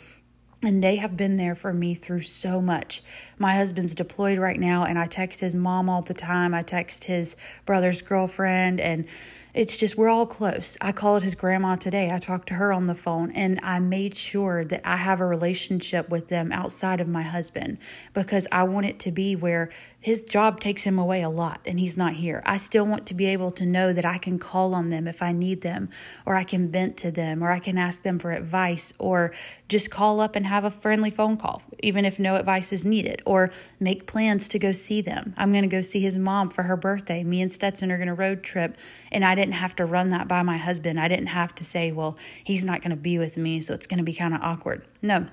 And 0.60 0.82
they 0.82 0.96
have 0.96 1.16
been 1.16 1.36
there 1.36 1.54
for 1.54 1.72
me 1.72 1.94
through 1.94 2.22
so 2.22 2.60
much. 2.60 3.02
My 3.38 3.54
husband's 3.54 3.94
deployed 3.94 4.38
right 4.38 4.58
now, 4.58 4.84
and 4.84 4.98
I 4.98 5.06
text 5.06 5.40
his 5.40 5.54
mom 5.54 5.88
all 5.88 6.02
the 6.02 6.14
time. 6.14 6.52
I 6.52 6.62
text 6.62 7.04
his 7.04 7.36
brother's 7.64 8.02
girlfriend, 8.02 8.80
and 8.80 9.06
it's 9.52 9.76
just 9.76 9.96
we're 9.96 10.08
all 10.08 10.26
close. 10.26 10.76
I 10.80 10.92
called 10.92 11.22
his 11.22 11.34
grandma 11.34 11.76
today. 11.76 12.10
I 12.12 12.18
talked 12.18 12.48
to 12.48 12.54
her 12.54 12.72
on 12.72 12.86
the 12.86 12.94
phone 12.94 13.32
and 13.32 13.58
I 13.62 13.80
made 13.80 14.14
sure 14.14 14.64
that 14.64 14.80
I 14.84 14.96
have 14.96 15.20
a 15.20 15.26
relationship 15.26 16.08
with 16.08 16.28
them 16.28 16.52
outside 16.52 17.00
of 17.00 17.08
my 17.08 17.22
husband 17.22 17.78
because 18.12 18.46
I 18.52 18.62
want 18.64 18.86
it 18.86 18.98
to 19.00 19.12
be 19.12 19.34
where 19.34 19.70
his 20.00 20.24
job 20.24 20.60
takes 20.60 20.84
him 20.84 20.98
away 20.98 21.20
a 21.20 21.28
lot 21.28 21.60
and 21.66 21.78
he's 21.78 21.96
not 21.96 22.14
here. 22.14 22.42
I 22.46 22.56
still 22.56 22.86
want 22.86 23.04
to 23.06 23.14
be 23.14 23.26
able 23.26 23.50
to 23.52 23.66
know 23.66 23.92
that 23.92 24.04
I 24.04 24.16
can 24.16 24.38
call 24.38 24.74
on 24.74 24.88
them 24.88 25.06
if 25.06 25.20
I 25.20 25.32
need 25.32 25.60
them, 25.60 25.90
or 26.24 26.36
I 26.36 26.44
can 26.44 26.70
vent 26.70 26.96
to 26.98 27.10
them, 27.10 27.44
or 27.44 27.50
I 27.50 27.58
can 27.58 27.76
ask 27.76 28.02
them 28.02 28.18
for 28.18 28.32
advice, 28.32 28.94
or 28.98 29.32
just 29.68 29.90
call 29.90 30.20
up 30.20 30.36
and 30.36 30.46
have 30.46 30.64
a 30.64 30.70
friendly 30.70 31.10
phone 31.10 31.36
call, 31.36 31.62
even 31.82 32.06
if 32.06 32.18
no 32.18 32.36
advice 32.36 32.72
is 32.72 32.86
needed, 32.86 33.20
or 33.26 33.50
make 33.78 34.06
plans 34.06 34.48
to 34.48 34.58
go 34.58 34.72
see 34.72 35.02
them. 35.02 35.34
I'm 35.36 35.52
going 35.52 35.62
to 35.62 35.68
go 35.68 35.82
see 35.82 36.00
his 36.00 36.16
mom 36.16 36.48
for 36.48 36.62
her 36.62 36.76
birthday. 36.76 37.22
Me 37.22 37.42
and 37.42 37.52
Stetson 37.52 37.92
are 37.92 37.98
going 37.98 38.08
to 38.08 38.14
road 38.14 38.42
trip, 38.42 38.78
and 39.12 39.22
I 39.22 39.34
didn't 39.40 39.54
have 39.54 39.74
to 39.76 39.86
run 39.86 40.10
that 40.10 40.28
by 40.28 40.42
my 40.42 40.58
husband. 40.58 41.00
I 41.00 41.08
didn't 41.08 41.28
have 41.28 41.54
to 41.56 41.64
say, 41.64 41.90
well, 41.92 42.18
he's 42.44 42.64
not 42.64 42.82
going 42.82 42.90
to 42.90 42.96
be 42.96 43.18
with 43.18 43.36
me, 43.36 43.60
so 43.60 43.72
it's 43.72 43.86
going 43.86 43.98
to 43.98 44.04
be 44.04 44.12
kind 44.12 44.34
of 44.34 44.42
awkward. 44.42 44.84
No, 45.00 45.26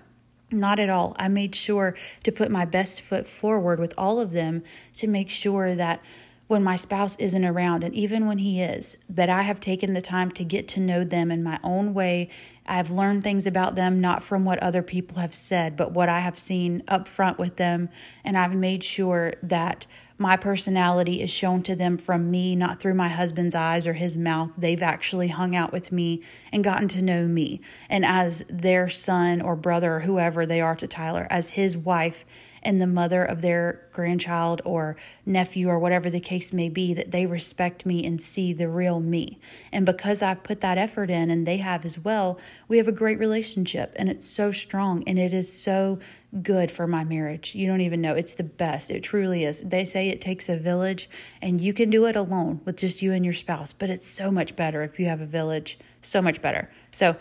not 0.50 0.80
at 0.80 0.90
all. 0.90 1.16
I 1.20 1.28
made 1.28 1.56
sure 1.56 1.96
to 2.24 2.32
put 2.32 2.50
my 2.50 2.64
best 2.64 3.02
foot 3.02 3.28
forward 3.28 3.80
with 3.80 3.94
all 3.98 4.20
of 4.20 4.32
them 4.32 4.64
to 4.96 5.08
make 5.08 5.30
sure 5.30 5.76
that 5.76 6.02
when 6.48 6.64
my 6.64 6.78
spouse 6.78 7.18
isn't 7.18 7.44
around 7.44 7.84
and 7.84 7.94
even 7.94 8.26
when 8.26 8.38
he 8.38 8.62
is, 8.62 8.98
that 9.10 9.30
I 9.30 9.42
have 9.42 9.60
taken 9.60 9.92
the 9.92 10.02
time 10.02 10.32
to 10.32 10.46
get 10.46 10.68
to 10.70 10.80
know 10.80 11.04
them 11.04 11.30
in 11.30 11.44
my 11.44 11.60
own 11.62 11.94
way. 11.94 12.30
I've 12.66 12.90
learned 12.90 13.24
things 13.24 13.46
about 13.46 13.76
them 13.76 14.00
not 14.00 14.24
from 14.24 14.46
what 14.46 14.60
other 14.60 14.82
people 14.82 15.18
have 15.18 15.36
said, 15.36 15.76
but 15.76 15.92
what 15.92 16.08
I 16.08 16.22
have 16.22 16.40
seen 16.40 16.84
up 16.88 17.10
front 17.10 17.38
with 17.38 17.58
them. 17.58 17.90
And 18.24 18.38
I've 18.38 18.56
made 18.56 18.84
sure 18.84 19.34
that 19.44 19.86
my 20.18 20.36
personality 20.36 21.22
is 21.22 21.30
shown 21.30 21.62
to 21.64 21.76
them 21.76 21.98
from 21.98 22.32
me, 22.32 22.56
not 22.56 22.80
through 22.80 22.96
my 22.96 23.10
husband's 23.10 23.56
eyes 23.56 23.86
or 23.86 23.94
his 23.94 24.18
mouth. 24.18 24.52
They've 24.58 24.82
actually 24.82 25.28
hung 25.28 25.56
out 25.56 25.72
with 25.72 25.92
me 25.92 26.24
and 26.52 26.64
gotten 26.64 26.88
to 26.90 27.02
know 27.02 27.28
me. 27.28 27.62
And 27.90 28.04
as 28.04 28.44
their 28.50 28.90
son 28.90 29.42
or 29.42 29.56
brother 29.56 29.96
or 29.96 30.00
whoever 30.02 30.46
they 30.46 30.60
are 30.60 30.76
to 30.76 30.88
Tyler, 30.88 31.28
as 31.30 31.50
his 31.52 31.78
wife 31.78 32.26
and 32.64 32.82
the 32.82 32.88
mother 32.88 33.24
of 33.24 33.42
their 33.42 33.88
grandchild 33.94 34.62
or 34.66 34.98
nephew 35.26 35.68
or 35.70 35.80
whatever 35.80 36.10
the 36.10 36.20
case 36.20 36.52
may 36.52 36.68
be, 36.68 36.94
that 36.94 37.12
they 37.12 37.26
respect 37.26 37.86
me 37.86 38.06
and 38.06 38.22
see 38.22 38.52
the 38.54 38.68
real 38.68 39.00
me. 39.00 39.40
And 39.72 39.86
because 39.86 40.22
I've 40.22 40.44
put 40.44 40.62
that 40.62 40.78
effort 40.78 41.10
in 41.10 41.30
and 41.30 41.46
they 41.46 41.58
have 41.58 41.86
as 41.86 42.00
well, 42.00 42.40
we 42.68 42.78
have 42.78 42.88
a 42.88 42.92
great 42.92 43.20
relationship 43.20 43.94
and 43.96 44.10
it's 44.10 44.28
so 44.28 44.52
strong 44.52 45.04
and 45.06 45.20
it 45.20 45.34
is 45.34 45.52
so 45.52 46.00
good 46.44 46.72
for 46.72 46.88
my 46.88 47.04
marriage. 47.04 47.56
You 47.56 47.68
don't 47.68 47.82
even 47.82 48.02
know. 48.02 48.16
It's 48.16 48.34
the 48.34 48.44
best. 48.44 48.90
It 48.90 49.02
truly 49.04 49.44
is. 49.44 49.62
They 49.62 49.86
say 49.86 50.10
it 50.10 50.22
takes 50.22 50.50
a 50.50 50.58
village 50.58 51.10
and 51.42 51.60
you 51.62 51.74
can 51.74 51.90
do 51.90 52.06
it 52.06 52.16
alone 52.16 52.62
with 52.66 52.78
just 52.78 53.02
you 53.02 53.14
and 53.14 53.24
your 53.24 53.34
spouse, 53.34 53.74
but 53.74 53.90
it's 53.90 54.08
so 54.08 54.32
much 54.32 54.56
better 54.56 54.84
if 54.84 55.00
you 55.00 55.08
have 55.08 55.22
a 55.22 55.26
village. 55.26 55.78
So 56.02 56.22
much 56.22 56.42
better. 56.42 56.72
So, 56.92 57.18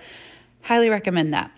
highly 0.63 0.91
recommend 0.91 1.33
that. 1.33 1.51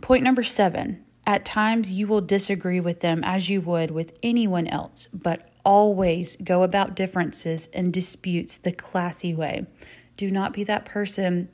Point 0.00 0.24
number 0.24 0.42
seven 0.42 1.04
at 1.26 1.44
times 1.44 1.92
you 1.92 2.06
will 2.06 2.20
disagree 2.20 2.80
with 2.80 3.00
them 3.00 3.22
as 3.22 3.48
you 3.48 3.60
would 3.60 3.90
with 3.90 4.18
anyone 4.22 4.66
else, 4.66 5.06
but 5.12 5.48
always 5.64 6.36
go 6.36 6.62
about 6.62 6.96
differences 6.96 7.68
and 7.72 7.92
disputes 7.92 8.56
the 8.56 8.72
classy 8.72 9.34
way. 9.34 9.66
Do 10.16 10.30
not 10.30 10.52
be 10.52 10.64
that 10.64 10.84
person 10.84 11.48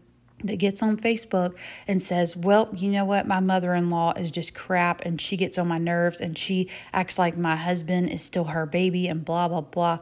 that 0.45 0.57
gets 0.57 0.83
on 0.83 0.97
Facebook 0.97 1.55
and 1.89 2.03
says, 2.03 2.37
Well, 2.37 2.69
you 2.75 2.91
know 2.91 3.05
what? 3.05 3.27
My 3.27 3.41
mother 3.41 3.75
in 3.75 3.91
law 3.91 4.13
is 4.13 4.31
just 4.31 4.55
crap 4.55 5.01
and 5.03 5.21
she 5.21 5.37
gets 5.37 5.59
on 5.59 5.69
my 5.69 5.79
nerves 5.79 6.21
and 6.21 6.37
she 6.37 6.69
acts 6.93 7.19
like 7.19 7.37
my 7.37 7.57
husband 7.57 8.11
is 8.11 8.23
still 8.23 8.45
her 8.45 8.67
baby 8.67 9.09
and 9.09 9.25
blah, 9.25 9.49
blah, 9.49 9.63
blah. 9.63 9.99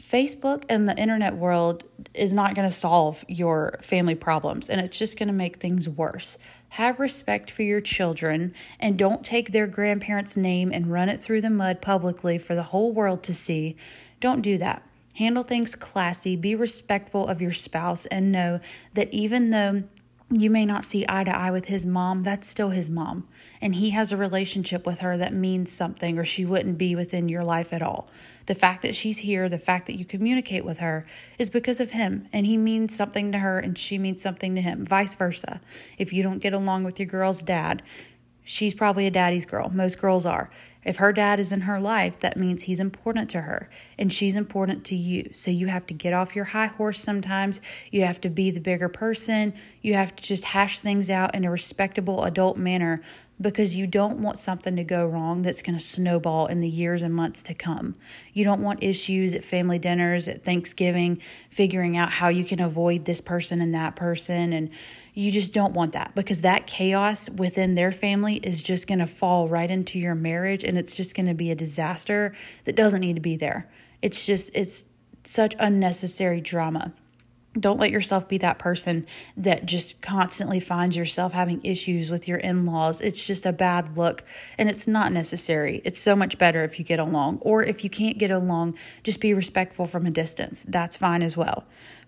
Facebook 0.00 0.64
and 0.68 0.88
the 0.88 0.96
internet 0.96 1.36
world 1.36 1.84
is 2.14 2.32
not 2.32 2.54
going 2.54 2.66
to 2.66 2.74
solve 2.74 3.24
your 3.28 3.78
family 3.82 4.14
problems 4.14 4.68
and 4.68 4.80
it's 4.80 4.98
just 4.98 5.18
going 5.18 5.28
to 5.28 5.32
make 5.32 5.58
things 5.58 5.88
worse. 5.88 6.38
Have 6.70 6.98
respect 6.98 7.50
for 7.50 7.62
your 7.62 7.80
children 7.80 8.54
and 8.78 8.98
don't 8.98 9.24
take 9.24 9.52
their 9.52 9.66
grandparents' 9.66 10.36
name 10.36 10.70
and 10.72 10.90
run 10.90 11.08
it 11.08 11.22
through 11.22 11.42
the 11.42 11.50
mud 11.50 11.82
publicly 11.82 12.38
for 12.38 12.54
the 12.54 12.64
whole 12.64 12.92
world 12.92 13.22
to 13.24 13.34
see. 13.34 13.76
Don't 14.20 14.40
do 14.40 14.58
that. 14.58 14.82
Handle 15.16 15.42
things 15.42 15.74
classy, 15.74 16.36
be 16.36 16.54
respectful 16.54 17.26
of 17.28 17.42
your 17.42 17.52
spouse, 17.52 18.06
and 18.06 18.30
know 18.32 18.60
that 18.94 19.12
even 19.12 19.50
though 19.50 19.84
you 20.32 20.48
may 20.48 20.64
not 20.64 20.84
see 20.84 21.04
eye 21.08 21.24
to 21.24 21.36
eye 21.36 21.50
with 21.50 21.64
his 21.64 21.84
mom, 21.84 22.22
that's 22.22 22.46
still 22.46 22.70
his 22.70 22.88
mom. 22.88 23.26
And 23.60 23.74
he 23.74 23.90
has 23.90 24.12
a 24.12 24.16
relationship 24.16 24.86
with 24.86 25.00
her 25.00 25.18
that 25.18 25.34
means 25.34 25.72
something, 25.72 26.16
or 26.16 26.24
she 26.24 26.44
wouldn't 26.44 26.78
be 26.78 26.94
within 26.94 27.28
your 27.28 27.42
life 27.42 27.72
at 27.72 27.82
all. 27.82 28.08
The 28.46 28.54
fact 28.54 28.82
that 28.82 28.94
she's 28.94 29.18
here, 29.18 29.48
the 29.48 29.58
fact 29.58 29.88
that 29.88 29.98
you 29.98 30.04
communicate 30.04 30.64
with 30.64 30.78
her, 30.78 31.04
is 31.36 31.50
because 31.50 31.80
of 31.80 31.90
him. 31.90 32.28
And 32.32 32.46
he 32.46 32.56
means 32.56 32.94
something 32.94 33.32
to 33.32 33.38
her, 33.38 33.58
and 33.58 33.76
she 33.76 33.98
means 33.98 34.22
something 34.22 34.54
to 34.54 34.60
him. 34.60 34.84
Vice 34.84 35.16
versa. 35.16 35.60
If 35.98 36.12
you 36.12 36.22
don't 36.22 36.38
get 36.38 36.52
along 36.52 36.84
with 36.84 37.00
your 37.00 37.08
girl's 37.08 37.42
dad, 37.42 37.82
she's 38.50 38.74
probably 38.74 39.06
a 39.06 39.10
daddy's 39.12 39.46
girl. 39.46 39.70
Most 39.72 40.00
girls 40.00 40.26
are. 40.26 40.50
If 40.84 40.96
her 40.96 41.12
dad 41.12 41.38
is 41.38 41.52
in 41.52 41.62
her 41.62 41.78
life, 41.78 42.18
that 42.20 42.36
means 42.36 42.62
he's 42.62 42.80
important 42.80 43.30
to 43.30 43.42
her 43.42 43.70
and 43.96 44.12
she's 44.12 44.34
important 44.34 44.84
to 44.86 44.96
you. 44.96 45.30
So 45.34 45.50
you 45.50 45.68
have 45.68 45.86
to 45.86 45.94
get 45.94 46.12
off 46.12 46.34
your 46.34 46.46
high 46.46 46.66
horse 46.66 47.00
sometimes. 47.00 47.60
You 47.92 48.04
have 48.04 48.20
to 48.22 48.30
be 48.30 48.50
the 48.50 48.60
bigger 48.60 48.88
person. 48.88 49.54
You 49.82 49.94
have 49.94 50.16
to 50.16 50.22
just 50.22 50.46
hash 50.46 50.80
things 50.80 51.08
out 51.10 51.34
in 51.34 51.44
a 51.44 51.50
respectable 51.50 52.24
adult 52.24 52.56
manner 52.56 53.02
because 53.40 53.76
you 53.76 53.86
don't 53.86 54.18
want 54.18 54.38
something 54.38 54.76
to 54.76 54.84
go 54.84 55.06
wrong 55.06 55.42
that's 55.42 55.62
going 55.62 55.76
to 55.76 55.82
snowball 55.82 56.46
in 56.46 56.60
the 56.60 56.68
years 56.68 57.02
and 57.02 57.14
months 57.14 57.42
to 57.44 57.54
come. 57.54 57.96
You 58.32 58.44
don't 58.44 58.60
want 58.60 58.82
issues 58.82 59.34
at 59.34 59.44
family 59.44 59.78
dinners, 59.78 60.28
at 60.28 60.44
Thanksgiving, 60.44 61.20
figuring 61.48 61.96
out 61.96 62.12
how 62.12 62.28
you 62.28 62.44
can 62.44 62.60
avoid 62.60 63.04
this 63.04 63.20
person 63.20 63.60
and 63.60 63.74
that 63.74 63.96
person 63.96 64.52
and 64.52 64.70
you 65.12 65.32
just 65.32 65.52
don't 65.52 65.72
want 65.72 65.92
that 65.92 66.14
because 66.14 66.42
that 66.42 66.66
chaos 66.66 67.28
within 67.28 67.74
their 67.74 67.90
family 67.90 68.36
is 68.36 68.62
just 68.62 68.86
going 68.86 69.00
to 69.00 69.06
fall 69.06 69.48
right 69.48 69.70
into 69.70 69.98
your 69.98 70.14
marriage 70.14 70.62
and 70.62 70.78
it's 70.78 70.94
just 70.94 71.16
going 71.16 71.26
to 71.26 71.34
be 71.34 71.50
a 71.50 71.54
disaster 71.54 72.34
that 72.64 72.76
doesn't 72.76 73.00
need 73.00 73.16
to 73.16 73.20
be 73.20 73.36
there. 73.36 73.68
It's 74.02 74.24
just, 74.24 74.50
it's 74.54 74.86
such 75.24 75.56
unnecessary 75.58 76.40
drama. 76.40 76.94
Don't 77.58 77.80
let 77.80 77.90
yourself 77.90 78.28
be 78.28 78.38
that 78.38 78.60
person 78.60 79.06
that 79.36 79.66
just 79.66 80.00
constantly 80.00 80.60
finds 80.60 80.96
yourself 80.96 81.32
having 81.32 81.60
issues 81.64 82.08
with 82.08 82.28
your 82.28 82.38
in 82.38 82.64
laws. 82.64 83.00
It's 83.00 83.26
just 83.26 83.44
a 83.44 83.52
bad 83.52 83.98
look 83.98 84.22
and 84.56 84.68
it's 84.68 84.86
not 84.86 85.12
necessary. 85.12 85.82
It's 85.84 85.98
so 85.98 86.14
much 86.14 86.38
better 86.38 86.62
if 86.62 86.78
you 86.78 86.84
get 86.84 87.00
along. 87.00 87.38
Or 87.40 87.64
if 87.64 87.82
you 87.82 87.90
can't 87.90 88.18
get 88.18 88.30
along, 88.30 88.76
just 89.02 89.20
be 89.20 89.34
respectful 89.34 89.86
from 89.86 90.06
a 90.06 90.10
distance. 90.12 90.64
That's 90.68 90.96
fine 90.96 91.22
as 91.22 91.36
well. 91.36 91.64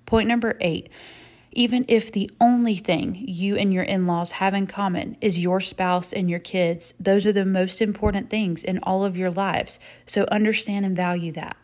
Point 0.07 0.29
number 0.29 0.57
eight 0.61 0.89
even 1.53 1.85
if 1.87 2.11
the 2.11 2.31
only 2.41 2.77
thing 2.77 3.25
you 3.29 3.57
and 3.57 3.73
your 3.73 3.83
in 3.83 4.07
laws 4.07 4.33
have 4.33 4.55
in 4.55 4.67
common 4.67 5.17
is 5.21 5.39
your 5.39 5.61
spouse 5.61 6.13
and 6.13 6.31
your 6.31 6.39
kids, 6.39 6.95
those 6.99 7.27
are 7.27 7.33
the 7.33 7.45
most 7.45 7.83
important 7.83 8.31
things 8.31 8.65
in 8.65 8.79
all 8.83 9.05
of 9.05 9.17
your 9.17 9.31
lives. 9.31 9.79
So 10.07 10.27
understand 10.31 10.87
and 10.87 10.97
value 10.97 11.33
that. 11.33 11.57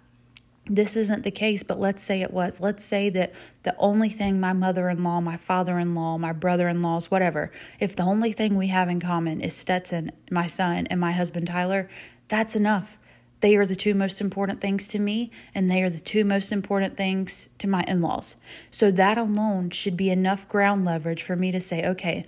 This 0.68 0.96
isn't 0.96 1.22
the 1.22 1.30
case, 1.30 1.62
but 1.62 1.80
let's 1.80 2.02
say 2.02 2.20
it 2.20 2.32
was. 2.32 2.60
Let's 2.60 2.84
say 2.84 3.08
that 3.10 3.32
the 3.62 3.74
only 3.78 4.10
thing 4.10 4.38
my 4.38 4.52
mother 4.52 4.88
in 4.88 5.02
law, 5.02 5.20
my 5.20 5.36
father 5.36 5.78
in 5.78 5.94
law, 5.94 6.18
my 6.18 6.32
brother 6.32 6.68
in 6.68 6.82
laws, 6.82 7.10
whatever, 7.10 7.50
if 7.80 7.96
the 7.96 8.02
only 8.02 8.32
thing 8.32 8.54
we 8.54 8.68
have 8.68 8.88
in 8.88 9.00
common 9.00 9.40
is 9.40 9.56
Stetson, 9.56 10.12
my 10.30 10.46
son, 10.46 10.86
and 10.88 11.00
my 11.00 11.12
husband 11.12 11.46
Tyler, 11.46 11.88
that's 12.28 12.54
enough. 12.54 12.98
They 13.40 13.56
are 13.56 13.66
the 13.66 13.76
two 13.76 13.94
most 13.94 14.20
important 14.20 14.60
things 14.60 14.88
to 14.88 14.98
me, 14.98 15.30
and 15.54 15.70
they 15.70 15.82
are 15.82 15.90
the 15.90 16.00
two 16.00 16.24
most 16.24 16.50
important 16.50 16.96
things 16.96 17.48
to 17.58 17.68
my 17.68 17.84
in 17.86 18.02
laws. 18.02 18.36
So 18.70 18.90
that 18.90 19.16
alone 19.16 19.70
should 19.70 19.96
be 19.96 20.10
enough 20.10 20.48
ground 20.48 20.84
leverage 20.84 21.22
for 21.22 21.36
me 21.36 21.52
to 21.52 21.60
say, 21.60 21.86
okay, 21.86 22.26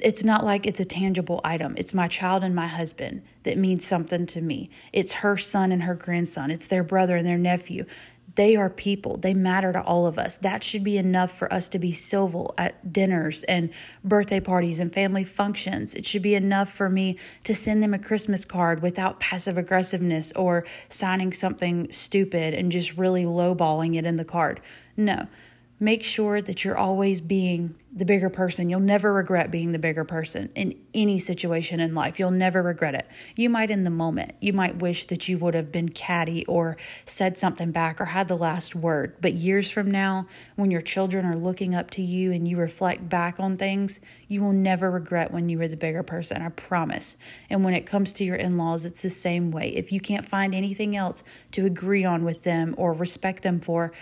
it's 0.00 0.24
not 0.24 0.44
like 0.44 0.66
it's 0.66 0.80
a 0.80 0.84
tangible 0.84 1.40
item. 1.44 1.74
It's 1.76 1.94
my 1.94 2.08
child 2.08 2.42
and 2.42 2.54
my 2.54 2.66
husband 2.66 3.22
that 3.44 3.58
means 3.58 3.84
something 3.84 4.26
to 4.26 4.40
me. 4.40 4.70
It's 4.92 5.14
her 5.14 5.36
son 5.36 5.72
and 5.72 5.82
her 5.84 5.94
grandson. 5.94 6.50
It's 6.50 6.66
their 6.66 6.84
brother 6.84 7.16
and 7.16 7.26
their 7.26 7.38
nephew. 7.38 7.86
They 8.34 8.54
are 8.54 8.68
people. 8.68 9.16
They 9.16 9.32
matter 9.32 9.72
to 9.72 9.82
all 9.82 10.06
of 10.06 10.18
us. 10.18 10.36
That 10.36 10.62
should 10.62 10.84
be 10.84 10.98
enough 10.98 11.30
for 11.30 11.50
us 11.50 11.70
to 11.70 11.78
be 11.78 11.90
civil 11.90 12.54
at 12.58 12.92
dinners 12.92 13.42
and 13.44 13.70
birthday 14.04 14.40
parties 14.40 14.78
and 14.78 14.92
family 14.92 15.24
functions. 15.24 15.94
It 15.94 16.04
should 16.04 16.20
be 16.20 16.34
enough 16.34 16.70
for 16.70 16.90
me 16.90 17.18
to 17.44 17.54
send 17.54 17.82
them 17.82 17.94
a 17.94 17.98
Christmas 17.98 18.44
card 18.44 18.82
without 18.82 19.20
passive 19.20 19.56
aggressiveness 19.56 20.32
or 20.32 20.66
signing 20.90 21.32
something 21.32 21.90
stupid 21.90 22.52
and 22.52 22.70
just 22.70 22.98
really 22.98 23.24
lowballing 23.24 23.96
it 23.96 24.04
in 24.04 24.16
the 24.16 24.24
card. 24.24 24.60
No 24.98 25.28
make 25.78 26.02
sure 26.02 26.40
that 26.40 26.64
you're 26.64 26.76
always 26.76 27.20
being 27.20 27.74
the 27.92 28.04
bigger 28.04 28.28
person. 28.28 28.68
You'll 28.68 28.80
never 28.80 29.12
regret 29.12 29.50
being 29.50 29.72
the 29.72 29.78
bigger 29.78 30.04
person 30.04 30.50
in 30.54 30.78
any 30.92 31.18
situation 31.18 31.80
in 31.80 31.94
life. 31.94 32.18
You'll 32.18 32.30
never 32.30 32.62
regret 32.62 32.94
it. 32.94 33.06
You 33.36 33.48
might 33.48 33.70
in 33.70 33.84
the 33.84 33.90
moment. 33.90 34.34
You 34.40 34.52
might 34.52 34.76
wish 34.76 35.06
that 35.06 35.28
you 35.28 35.38
would 35.38 35.54
have 35.54 35.72
been 35.72 35.88
catty 35.88 36.44
or 36.46 36.76
said 37.06 37.38
something 37.38 37.72
back 37.72 38.00
or 38.00 38.06
had 38.06 38.28
the 38.28 38.36
last 38.36 38.74
word. 38.74 39.16
But 39.20 39.34
years 39.34 39.70
from 39.70 39.90
now, 39.90 40.26
when 40.56 40.70
your 40.70 40.82
children 40.82 41.24
are 41.24 41.36
looking 41.36 41.74
up 41.74 41.90
to 41.92 42.02
you 42.02 42.32
and 42.32 42.46
you 42.46 42.58
reflect 42.58 43.08
back 43.08 43.40
on 43.40 43.56
things, 43.56 44.00
you 44.28 44.42
will 44.42 44.52
never 44.52 44.90
regret 44.90 45.30
when 45.30 45.48
you 45.48 45.58
were 45.58 45.68
the 45.68 45.76
bigger 45.76 46.02
person. 46.02 46.42
I 46.42 46.50
promise. 46.50 47.16
And 47.48 47.64
when 47.64 47.74
it 47.74 47.86
comes 47.86 48.12
to 48.14 48.24
your 48.24 48.36
in 48.36 48.58
laws, 48.58 48.84
it's 48.84 49.02
the 49.02 49.10
same 49.10 49.50
way. 49.50 49.68
If 49.70 49.90
you 49.90 50.00
can't 50.00 50.26
find 50.26 50.54
anything 50.54 50.96
else 50.96 51.24
to 51.52 51.64
agree 51.64 52.04
on 52.04 52.24
with 52.24 52.42
them 52.42 52.74
or 52.76 52.92
respect 52.92 53.42
them 53.42 53.60
for, 53.60 53.92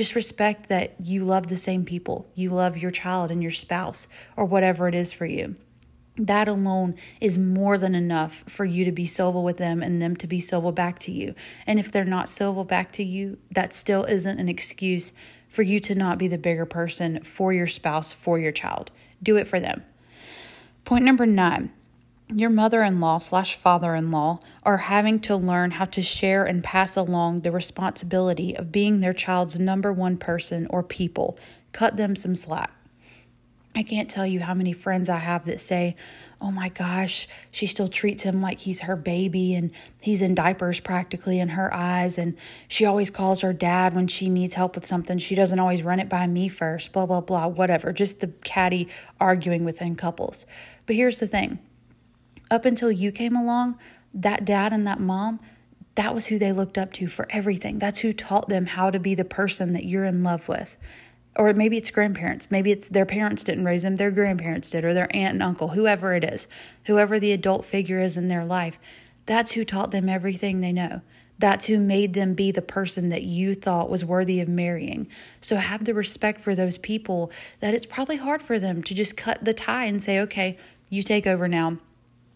Just 0.00 0.14
respect 0.14 0.70
that 0.70 0.94
you 0.98 1.26
love 1.26 1.48
the 1.48 1.58
same 1.58 1.84
people. 1.84 2.26
You 2.34 2.48
love 2.52 2.78
your 2.78 2.90
child 2.90 3.30
and 3.30 3.42
your 3.42 3.50
spouse 3.50 4.08
or 4.34 4.46
whatever 4.46 4.88
it 4.88 4.94
is 4.94 5.12
for 5.12 5.26
you. 5.26 5.56
That 6.16 6.48
alone 6.48 6.94
is 7.20 7.36
more 7.36 7.76
than 7.76 7.94
enough 7.94 8.42
for 8.48 8.64
you 8.64 8.86
to 8.86 8.92
be 8.92 9.04
civil 9.04 9.44
with 9.44 9.58
them 9.58 9.82
and 9.82 10.00
them 10.00 10.16
to 10.16 10.26
be 10.26 10.40
civil 10.40 10.72
back 10.72 10.98
to 11.00 11.12
you. 11.12 11.34
And 11.66 11.78
if 11.78 11.92
they're 11.92 12.06
not 12.06 12.30
civil 12.30 12.64
back 12.64 12.92
to 12.92 13.04
you, 13.04 13.36
that 13.50 13.74
still 13.74 14.04
isn't 14.04 14.40
an 14.40 14.48
excuse 14.48 15.12
for 15.50 15.60
you 15.60 15.78
to 15.80 15.94
not 15.94 16.16
be 16.16 16.28
the 16.28 16.38
bigger 16.38 16.64
person 16.64 17.22
for 17.22 17.52
your 17.52 17.66
spouse, 17.66 18.10
for 18.10 18.38
your 18.38 18.52
child. 18.52 18.90
Do 19.22 19.36
it 19.36 19.46
for 19.46 19.60
them. 19.60 19.84
Point 20.86 21.04
number 21.04 21.26
nine 21.26 21.74
your 22.34 22.50
mother 22.50 22.82
in 22.82 23.00
law 23.00 23.18
slash 23.18 23.56
father 23.56 23.94
in 23.94 24.10
law 24.10 24.40
are 24.62 24.78
having 24.78 25.18
to 25.20 25.36
learn 25.36 25.72
how 25.72 25.84
to 25.86 26.02
share 26.02 26.44
and 26.44 26.62
pass 26.62 26.96
along 26.96 27.40
the 27.40 27.50
responsibility 27.50 28.56
of 28.56 28.72
being 28.72 29.00
their 29.00 29.12
child's 29.12 29.58
number 29.58 29.92
one 29.92 30.16
person 30.16 30.66
or 30.70 30.82
people. 30.82 31.38
Cut 31.72 31.96
them 31.96 32.14
some 32.14 32.34
slack. 32.34 32.70
I 33.74 33.82
can't 33.82 34.10
tell 34.10 34.26
you 34.26 34.40
how 34.40 34.54
many 34.54 34.72
friends 34.72 35.08
I 35.08 35.18
have 35.18 35.44
that 35.46 35.60
say, 35.60 35.96
Oh 36.42 36.50
my 36.50 36.70
gosh, 36.70 37.28
she 37.50 37.66
still 37.66 37.86
treats 37.86 38.22
him 38.22 38.40
like 38.40 38.60
he's 38.60 38.80
her 38.80 38.96
baby 38.96 39.54
and 39.54 39.70
he's 40.00 40.22
in 40.22 40.34
diapers 40.34 40.80
practically 40.80 41.38
in 41.38 41.50
her 41.50 41.72
eyes. 41.72 42.16
And 42.16 42.34
she 42.66 42.86
always 42.86 43.10
calls 43.10 43.42
her 43.42 43.52
dad 43.52 43.94
when 43.94 44.06
she 44.06 44.30
needs 44.30 44.54
help 44.54 44.74
with 44.74 44.86
something. 44.86 45.18
She 45.18 45.34
doesn't 45.34 45.58
always 45.58 45.82
run 45.82 46.00
it 46.00 46.08
by 46.08 46.26
me 46.26 46.48
first, 46.48 46.92
blah, 46.92 47.04
blah, 47.04 47.20
blah, 47.20 47.46
whatever. 47.46 47.92
Just 47.92 48.20
the 48.20 48.28
catty 48.42 48.88
arguing 49.20 49.64
within 49.64 49.96
couples. 49.96 50.46
But 50.86 50.96
here's 50.96 51.20
the 51.20 51.26
thing 51.26 51.58
up 52.50 52.64
until 52.64 52.90
you 52.90 53.12
came 53.12 53.36
along, 53.36 53.78
that 54.12 54.44
dad 54.44 54.72
and 54.72 54.86
that 54.86 55.00
mom, 55.00 55.40
that 55.94 56.14
was 56.14 56.26
who 56.26 56.38
they 56.38 56.52
looked 56.52 56.78
up 56.78 56.92
to 56.94 57.08
for 57.08 57.26
everything. 57.30 57.78
That's 57.78 58.00
who 58.00 58.12
taught 58.12 58.48
them 58.48 58.66
how 58.66 58.90
to 58.90 58.98
be 58.98 59.14
the 59.14 59.24
person 59.24 59.72
that 59.72 59.84
you're 59.84 60.04
in 60.04 60.22
love 60.22 60.48
with 60.48 60.76
or 61.36 61.52
maybe 61.54 61.76
it's 61.76 61.90
grandparents. 61.90 62.50
Maybe 62.50 62.70
it's 62.70 62.88
their 62.88 63.06
parents 63.06 63.44
didn't 63.44 63.64
raise 63.64 63.82
them, 63.82 63.96
their 63.96 64.10
grandparents 64.10 64.70
did, 64.70 64.84
or 64.84 64.92
their 64.92 65.14
aunt 65.14 65.34
and 65.34 65.42
uncle, 65.42 65.68
whoever 65.68 66.14
it 66.14 66.24
is, 66.24 66.48
whoever 66.86 67.18
the 67.18 67.32
adult 67.32 67.64
figure 67.64 68.00
is 68.00 68.16
in 68.16 68.28
their 68.28 68.44
life. 68.44 68.78
That's 69.26 69.52
who 69.52 69.64
taught 69.64 69.90
them 69.90 70.08
everything 70.08 70.60
they 70.60 70.72
know. 70.72 71.02
That's 71.38 71.66
who 71.66 71.78
made 71.78 72.12
them 72.12 72.34
be 72.34 72.50
the 72.50 72.60
person 72.60 73.08
that 73.08 73.22
you 73.22 73.54
thought 73.54 73.88
was 73.88 74.04
worthy 74.04 74.40
of 74.40 74.48
marrying. 74.48 75.08
So 75.40 75.56
have 75.56 75.84
the 75.84 75.94
respect 75.94 76.40
for 76.40 76.54
those 76.54 76.76
people 76.76 77.30
that 77.60 77.72
it's 77.72 77.86
probably 77.86 78.16
hard 78.16 78.42
for 78.42 78.58
them 78.58 78.82
to 78.82 78.94
just 78.94 79.16
cut 79.16 79.44
the 79.44 79.54
tie 79.54 79.86
and 79.86 80.02
say, 80.02 80.20
okay, 80.20 80.58
you 80.90 81.02
take 81.02 81.26
over 81.26 81.48
now. 81.48 81.78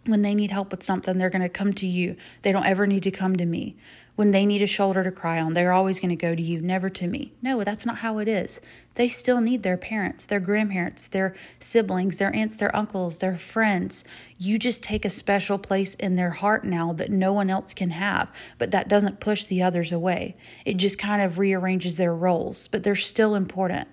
When 0.06 0.22
they 0.22 0.34
need 0.34 0.50
help 0.50 0.70
with 0.70 0.82
something, 0.82 1.16
they're 1.16 1.30
going 1.30 1.42
to 1.42 1.48
come 1.48 1.72
to 1.74 1.86
you. 1.86 2.16
They 2.42 2.52
don't 2.52 2.66
ever 2.66 2.86
need 2.86 3.02
to 3.04 3.10
come 3.10 3.36
to 3.36 3.46
me. 3.46 3.76
When 4.16 4.30
they 4.30 4.46
need 4.46 4.62
a 4.62 4.66
shoulder 4.66 5.02
to 5.02 5.10
cry 5.10 5.40
on, 5.40 5.54
they're 5.54 5.72
always 5.72 5.98
going 5.98 6.10
to 6.10 6.16
go 6.16 6.36
to 6.36 6.42
you, 6.42 6.60
never 6.60 6.88
to 6.88 7.08
me. 7.08 7.32
No, 7.42 7.64
that's 7.64 7.84
not 7.84 7.98
how 7.98 8.18
it 8.18 8.28
is. 8.28 8.60
They 8.94 9.08
still 9.08 9.40
need 9.40 9.64
their 9.64 9.76
parents, 9.76 10.24
their 10.24 10.38
grandparents, 10.38 11.08
their 11.08 11.34
siblings, 11.58 12.18
their 12.18 12.32
aunts, 12.32 12.56
their 12.56 12.74
uncles, 12.76 13.18
their 13.18 13.36
friends. 13.36 14.04
You 14.38 14.56
just 14.56 14.84
take 14.84 15.04
a 15.04 15.10
special 15.10 15.58
place 15.58 15.96
in 15.96 16.14
their 16.14 16.30
heart 16.30 16.64
now 16.64 16.92
that 16.92 17.10
no 17.10 17.32
one 17.32 17.50
else 17.50 17.74
can 17.74 17.90
have, 17.90 18.30
but 18.56 18.70
that 18.70 18.88
doesn't 18.88 19.18
push 19.18 19.46
the 19.46 19.62
others 19.62 19.90
away. 19.90 20.36
It 20.64 20.76
just 20.76 20.96
kind 20.96 21.20
of 21.20 21.40
rearranges 21.40 21.96
their 21.96 22.14
roles, 22.14 22.68
but 22.68 22.84
they're 22.84 22.94
still 22.94 23.34
important. 23.34 23.88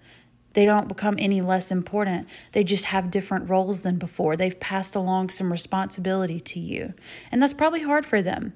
They 0.53 0.65
don't 0.65 0.87
become 0.87 1.15
any 1.17 1.41
less 1.41 1.71
important. 1.71 2.27
They 2.51 2.63
just 2.63 2.85
have 2.85 3.11
different 3.11 3.49
roles 3.49 3.81
than 3.83 3.97
before. 3.97 4.35
They've 4.35 4.59
passed 4.59 4.95
along 4.95 5.29
some 5.29 5.51
responsibility 5.51 6.39
to 6.39 6.59
you. 6.59 6.93
And 7.31 7.41
that's 7.41 7.53
probably 7.53 7.83
hard 7.83 8.05
for 8.05 8.21
them. 8.21 8.53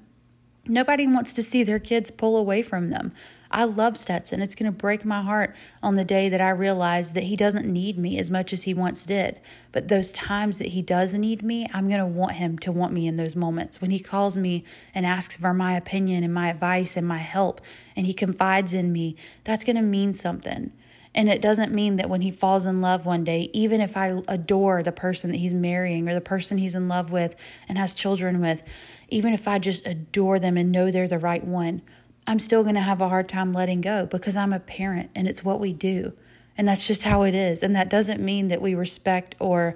Nobody 0.68 1.06
wants 1.06 1.32
to 1.34 1.42
see 1.42 1.62
their 1.62 1.78
kids 1.78 2.10
pull 2.10 2.36
away 2.36 2.62
from 2.62 2.90
them. 2.90 3.12
I 3.50 3.64
love 3.64 3.96
Stetson. 3.96 4.42
It's 4.42 4.56
going 4.56 4.70
to 4.70 4.76
break 4.76 5.04
my 5.04 5.22
heart 5.22 5.54
on 5.80 5.94
the 5.94 6.04
day 6.04 6.28
that 6.28 6.40
I 6.40 6.50
realize 6.50 7.12
that 7.12 7.24
he 7.24 7.36
doesn't 7.36 7.72
need 7.72 7.96
me 7.96 8.18
as 8.18 8.30
much 8.30 8.52
as 8.52 8.64
he 8.64 8.74
once 8.74 9.06
did. 9.06 9.40
But 9.70 9.86
those 9.86 10.10
times 10.10 10.58
that 10.58 10.68
he 10.68 10.82
does 10.82 11.14
need 11.14 11.42
me, 11.42 11.68
I'm 11.72 11.88
going 11.88 12.00
to 12.00 12.06
want 12.06 12.32
him 12.32 12.58
to 12.58 12.72
want 12.72 12.92
me 12.92 13.06
in 13.06 13.14
those 13.14 13.36
moments. 13.36 13.80
When 13.80 13.92
he 13.92 14.00
calls 14.00 14.36
me 14.36 14.64
and 14.92 15.06
asks 15.06 15.36
for 15.36 15.54
my 15.54 15.76
opinion 15.76 16.24
and 16.24 16.34
my 16.34 16.48
advice 16.48 16.96
and 16.96 17.06
my 17.06 17.18
help, 17.18 17.60
and 17.94 18.06
he 18.06 18.12
confides 18.12 18.74
in 18.74 18.92
me, 18.92 19.14
that's 19.44 19.64
going 19.64 19.76
to 19.76 19.82
mean 19.82 20.12
something. 20.12 20.72
And 21.16 21.30
it 21.30 21.40
doesn't 21.40 21.72
mean 21.72 21.96
that 21.96 22.10
when 22.10 22.20
he 22.20 22.30
falls 22.30 22.66
in 22.66 22.82
love 22.82 23.06
one 23.06 23.24
day, 23.24 23.48
even 23.54 23.80
if 23.80 23.96
I 23.96 24.20
adore 24.28 24.82
the 24.82 24.92
person 24.92 25.30
that 25.30 25.38
he's 25.38 25.54
marrying 25.54 26.06
or 26.06 26.14
the 26.14 26.20
person 26.20 26.58
he's 26.58 26.74
in 26.74 26.88
love 26.88 27.10
with 27.10 27.34
and 27.66 27.78
has 27.78 27.94
children 27.94 28.38
with, 28.38 28.62
even 29.08 29.32
if 29.32 29.48
I 29.48 29.58
just 29.58 29.86
adore 29.86 30.38
them 30.38 30.58
and 30.58 30.70
know 30.70 30.90
they're 30.90 31.08
the 31.08 31.18
right 31.18 31.42
one, 31.42 31.80
I'm 32.26 32.38
still 32.38 32.62
going 32.62 32.74
to 32.74 32.82
have 32.82 33.00
a 33.00 33.08
hard 33.08 33.30
time 33.30 33.54
letting 33.54 33.80
go 33.80 34.04
because 34.04 34.36
I'm 34.36 34.52
a 34.52 34.60
parent 34.60 35.10
and 35.14 35.26
it's 35.26 35.42
what 35.42 35.58
we 35.58 35.72
do. 35.72 36.12
And 36.58 36.68
that's 36.68 36.86
just 36.86 37.04
how 37.04 37.22
it 37.22 37.34
is. 37.34 37.62
And 37.62 37.74
that 37.74 37.88
doesn't 37.88 38.20
mean 38.20 38.48
that 38.48 38.60
we 38.60 38.74
respect 38.74 39.36
or 39.38 39.74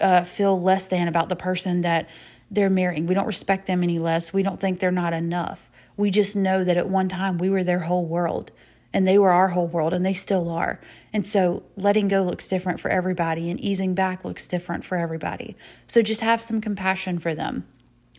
uh, 0.00 0.22
feel 0.22 0.60
less 0.60 0.86
than 0.86 1.08
about 1.08 1.28
the 1.28 1.36
person 1.36 1.80
that 1.80 2.08
they're 2.48 2.70
marrying. 2.70 3.06
We 3.06 3.14
don't 3.14 3.26
respect 3.26 3.66
them 3.66 3.82
any 3.82 3.98
less. 3.98 4.32
We 4.32 4.44
don't 4.44 4.60
think 4.60 4.78
they're 4.78 4.92
not 4.92 5.12
enough. 5.12 5.68
We 5.96 6.12
just 6.12 6.36
know 6.36 6.62
that 6.62 6.76
at 6.76 6.88
one 6.88 7.08
time 7.08 7.38
we 7.38 7.50
were 7.50 7.64
their 7.64 7.80
whole 7.80 8.04
world 8.04 8.52
and 8.96 9.06
they 9.06 9.18
were 9.18 9.30
our 9.30 9.48
whole 9.48 9.66
world 9.66 9.92
and 9.92 10.06
they 10.06 10.14
still 10.14 10.48
are. 10.48 10.80
And 11.12 11.26
so 11.26 11.64
letting 11.76 12.08
go 12.08 12.22
looks 12.22 12.48
different 12.48 12.80
for 12.80 12.90
everybody 12.90 13.50
and 13.50 13.60
easing 13.60 13.94
back 13.94 14.24
looks 14.24 14.48
different 14.48 14.86
for 14.86 14.96
everybody. 14.96 15.54
So 15.86 16.00
just 16.00 16.22
have 16.22 16.42
some 16.42 16.62
compassion 16.62 17.18
for 17.18 17.34
them 17.34 17.66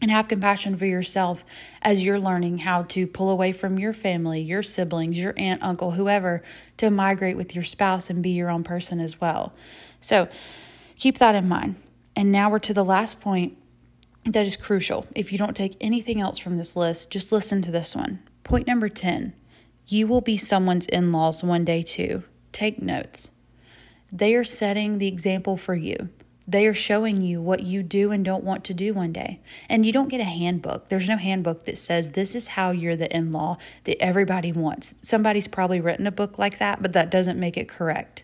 and 0.03 0.11
have 0.11 0.27
compassion 0.27 0.77
for 0.77 0.85
yourself 0.85 1.43
as 1.81 2.05
you're 2.05 2.19
learning 2.19 2.59
how 2.59 2.83
to 2.83 3.07
pull 3.07 3.31
away 3.31 3.53
from 3.53 3.79
your 3.79 3.91
family, 3.91 4.39
your 4.39 4.61
siblings, 4.61 5.17
your 5.17 5.33
aunt, 5.35 5.63
uncle, 5.63 5.93
whoever, 5.93 6.43
to 6.77 6.91
migrate 6.91 7.37
with 7.37 7.55
your 7.55 7.63
spouse 7.63 8.11
and 8.11 8.21
be 8.21 8.29
your 8.29 8.51
own 8.51 8.63
person 8.63 8.99
as 8.99 9.19
well. 9.19 9.53
So 9.99 10.29
keep 10.95 11.17
that 11.17 11.33
in 11.33 11.47
mind. 11.47 11.77
And 12.15 12.31
now 12.31 12.51
we're 12.51 12.59
to 12.59 12.73
the 12.75 12.85
last 12.85 13.19
point 13.19 13.57
that 14.25 14.45
is 14.45 14.55
crucial. 14.55 15.07
If 15.15 15.31
you 15.31 15.39
don't 15.39 15.55
take 15.55 15.75
anything 15.81 16.21
else 16.21 16.37
from 16.37 16.57
this 16.57 16.75
list, 16.75 17.09
just 17.09 17.31
listen 17.31 17.63
to 17.63 17.71
this 17.71 17.95
one. 17.95 18.19
Point 18.43 18.67
number 18.67 18.89
10 18.89 19.33
you 19.87 20.05
will 20.07 20.21
be 20.21 20.37
someone's 20.37 20.85
in 20.87 21.11
laws 21.11 21.43
one 21.43 21.63
day 21.63 21.81
too. 21.81 22.23
Take 22.51 22.81
notes. 22.81 23.31
They 24.11 24.35
are 24.35 24.43
setting 24.43 24.97
the 24.97 25.07
example 25.07 25.57
for 25.57 25.75
you. 25.75 26.09
They 26.49 26.65
are 26.65 26.73
showing 26.73 27.21
you 27.21 27.41
what 27.41 27.63
you 27.63 27.83
do 27.83 28.11
and 28.11 28.23
don't 28.23 28.43
want 28.43 28.63
to 28.65 28.73
do 28.73 28.93
one 28.93 29.11
day. 29.11 29.41
And 29.67 29.85
you 29.85 29.91
don't 29.91 30.07
get 30.07 30.21
a 30.21 30.25
handbook. 30.25 30.87
There's 30.87 31.09
no 31.09 31.17
handbook 31.17 31.65
that 31.65 31.77
says 31.77 32.11
this 32.11 32.35
is 32.35 32.47
how 32.47 32.71
you're 32.71 32.95
the 32.95 33.13
in 33.13 33.31
law 33.33 33.57
that 33.83 34.01
everybody 34.01 34.53
wants. 34.53 34.95
Somebody's 35.01 35.49
probably 35.49 35.81
written 35.81 36.07
a 36.07 36.11
book 36.11 36.37
like 36.37 36.57
that, 36.59 36.81
but 36.81 36.93
that 36.93 37.11
doesn't 37.11 37.39
make 37.39 37.57
it 37.57 37.67
correct. 37.67 38.23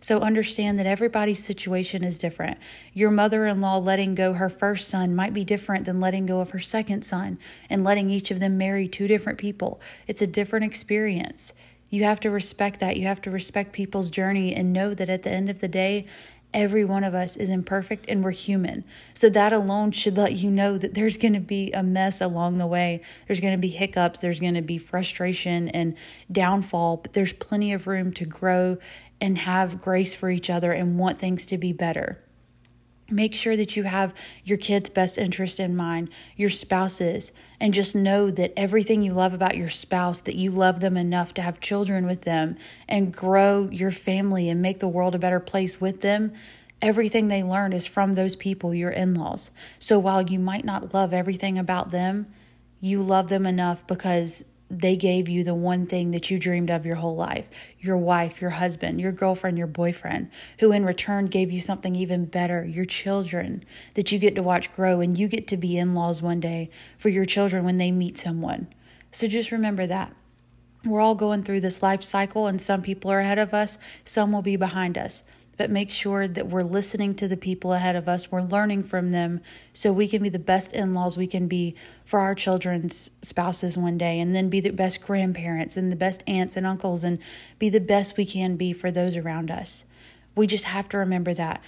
So 0.00 0.20
understand 0.20 0.78
that 0.78 0.86
everybody's 0.86 1.42
situation 1.42 2.04
is 2.04 2.18
different. 2.18 2.58
Your 2.92 3.10
mother 3.10 3.46
in 3.46 3.60
law 3.60 3.78
letting 3.78 4.14
go 4.14 4.34
her 4.34 4.48
first 4.48 4.88
son 4.88 5.14
might 5.14 5.34
be 5.34 5.44
different 5.44 5.84
than 5.84 6.00
letting 6.00 6.26
go 6.26 6.40
of 6.40 6.50
her 6.50 6.58
second 6.60 7.02
son 7.02 7.38
and 7.68 7.84
letting 7.84 8.10
each 8.10 8.30
of 8.30 8.40
them 8.40 8.58
marry 8.58 8.88
two 8.88 9.06
different 9.06 9.38
people. 9.38 9.80
It's 10.06 10.22
a 10.22 10.26
different 10.26 10.64
experience. 10.64 11.54
You 11.90 12.04
have 12.04 12.20
to 12.20 12.30
respect 12.30 12.80
that. 12.80 12.96
You 12.96 13.06
have 13.06 13.22
to 13.22 13.30
respect 13.30 13.72
people's 13.72 14.10
journey 14.10 14.54
and 14.54 14.72
know 14.72 14.94
that 14.94 15.08
at 15.08 15.22
the 15.22 15.30
end 15.30 15.48
of 15.48 15.60
the 15.60 15.68
day, 15.68 16.06
every 16.54 16.84
one 16.84 17.04
of 17.04 17.14
us 17.14 17.36
is 17.36 17.48
imperfect 17.48 18.06
and 18.08 18.22
we're 18.22 18.30
human. 18.30 18.84
So 19.12 19.28
that 19.30 19.52
alone 19.52 19.90
should 19.90 20.16
let 20.16 20.32
you 20.32 20.50
know 20.50 20.78
that 20.78 20.94
there's 20.94 21.18
going 21.18 21.34
to 21.34 21.40
be 21.40 21.72
a 21.72 21.82
mess 21.82 22.20
along 22.20 22.58
the 22.58 22.66
way. 22.66 23.02
There's 23.26 23.40
going 23.40 23.54
to 23.54 23.60
be 23.60 23.68
hiccups, 23.68 24.20
there's 24.20 24.40
going 24.40 24.54
to 24.54 24.62
be 24.62 24.78
frustration 24.78 25.68
and 25.68 25.96
downfall, 26.30 26.98
but 26.98 27.12
there's 27.12 27.32
plenty 27.32 27.72
of 27.72 27.86
room 27.86 28.12
to 28.12 28.24
grow 28.24 28.78
and 29.20 29.38
have 29.38 29.80
grace 29.80 30.14
for 30.14 30.30
each 30.30 30.50
other 30.50 30.72
and 30.72 30.98
want 30.98 31.18
things 31.18 31.46
to 31.46 31.58
be 31.58 31.72
better. 31.72 32.20
Make 33.10 33.34
sure 33.34 33.56
that 33.56 33.76
you 33.76 33.82
have 33.82 34.14
your 34.44 34.56
kids' 34.56 34.88
best 34.88 35.18
interest 35.18 35.60
in 35.60 35.76
mind, 35.76 36.08
your 36.36 36.48
spouse's, 36.48 37.32
and 37.60 37.74
just 37.74 37.94
know 37.94 38.30
that 38.30 38.54
everything 38.56 39.02
you 39.02 39.12
love 39.12 39.34
about 39.34 39.58
your 39.58 39.68
spouse, 39.68 40.20
that 40.20 40.36
you 40.36 40.50
love 40.50 40.80
them 40.80 40.96
enough 40.96 41.34
to 41.34 41.42
have 41.42 41.60
children 41.60 42.06
with 42.06 42.22
them 42.22 42.56
and 42.88 43.14
grow 43.14 43.68
your 43.70 43.92
family 43.92 44.48
and 44.48 44.62
make 44.62 44.80
the 44.80 44.88
world 44.88 45.14
a 45.14 45.18
better 45.18 45.40
place 45.40 45.80
with 45.80 46.00
them. 46.00 46.32
Everything 46.80 47.28
they 47.28 47.42
learn 47.42 47.74
is 47.74 47.86
from 47.86 48.14
those 48.14 48.36
people, 48.36 48.74
your 48.74 48.90
in 48.90 49.14
laws. 49.14 49.50
So 49.78 49.98
while 49.98 50.22
you 50.22 50.38
might 50.38 50.64
not 50.64 50.94
love 50.94 51.12
everything 51.12 51.58
about 51.58 51.90
them, 51.90 52.26
you 52.80 53.02
love 53.02 53.28
them 53.28 53.46
enough 53.46 53.86
because 53.86 54.44
they 54.70 54.96
gave 54.96 55.28
you 55.28 55.44
the 55.44 55.54
one 55.54 55.86
thing 55.86 56.10
that 56.10 56.30
you 56.30 56.38
dreamed 56.38 56.70
of 56.70 56.86
your 56.86 56.96
whole 56.96 57.14
life 57.14 57.48
your 57.78 57.96
wife, 57.98 58.40
your 58.40 58.50
husband, 58.50 58.98
your 58.98 59.12
girlfriend, 59.12 59.58
your 59.58 59.66
boyfriend, 59.66 60.30
who 60.60 60.72
in 60.72 60.84
return 60.86 61.26
gave 61.26 61.52
you 61.52 61.60
something 61.60 61.94
even 61.94 62.24
better 62.24 62.64
your 62.64 62.86
children 62.86 63.62
that 63.92 64.10
you 64.10 64.18
get 64.18 64.34
to 64.34 64.42
watch 64.42 64.72
grow 64.72 65.00
and 65.00 65.18
you 65.18 65.28
get 65.28 65.46
to 65.46 65.56
be 65.56 65.76
in 65.76 65.94
laws 65.94 66.22
one 66.22 66.40
day 66.40 66.70
for 66.96 67.10
your 67.10 67.26
children 67.26 67.64
when 67.64 67.76
they 67.76 67.92
meet 67.92 68.16
someone. 68.16 68.66
So 69.12 69.28
just 69.28 69.52
remember 69.52 69.86
that. 69.86 70.14
We're 70.84 71.00
all 71.00 71.14
going 71.14 71.44
through 71.44 71.60
this 71.60 71.82
life 71.82 72.02
cycle, 72.02 72.46
and 72.46 72.60
some 72.60 72.82
people 72.82 73.10
are 73.10 73.20
ahead 73.20 73.38
of 73.38 73.54
us, 73.54 73.78
some 74.04 74.32
will 74.32 74.42
be 74.42 74.56
behind 74.56 74.98
us. 74.98 75.24
But 75.56 75.70
make 75.70 75.90
sure 75.90 76.26
that 76.26 76.48
we're 76.48 76.62
listening 76.62 77.14
to 77.16 77.28
the 77.28 77.36
people 77.36 77.72
ahead 77.72 77.96
of 77.96 78.08
us. 78.08 78.30
We're 78.30 78.42
learning 78.42 78.84
from 78.84 79.12
them 79.12 79.40
so 79.72 79.92
we 79.92 80.08
can 80.08 80.22
be 80.22 80.28
the 80.28 80.38
best 80.38 80.72
in 80.72 80.94
laws 80.94 81.16
we 81.16 81.26
can 81.26 81.48
be 81.48 81.74
for 82.04 82.20
our 82.20 82.34
children's 82.34 83.10
spouses 83.22 83.78
one 83.78 83.98
day, 83.98 84.20
and 84.20 84.34
then 84.34 84.48
be 84.48 84.60
the 84.60 84.70
best 84.70 85.00
grandparents 85.00 85.76
and 85.76 85.90
the 85.90 85.96
best 85.96 86.22
aunts 86.26 86.56
and 86.56 86.66
uncles, 86.66 87.04
and 87.04 87.18
be 87.58 87.68
the 87.68 87.80
best 87.80 88.16
we 88.16 88.24
can 88.24 88.56
be 88.56 88.72
for 88.72 88.90
those 88.90 89.16
around 89.16 89.50
us. 89.50 89.84
We 90.34 90.46
just 90.46 90.64
have 90.64 90.88
to 90.90 90.98
remember 90.98 91.34
that. 91.34 91.62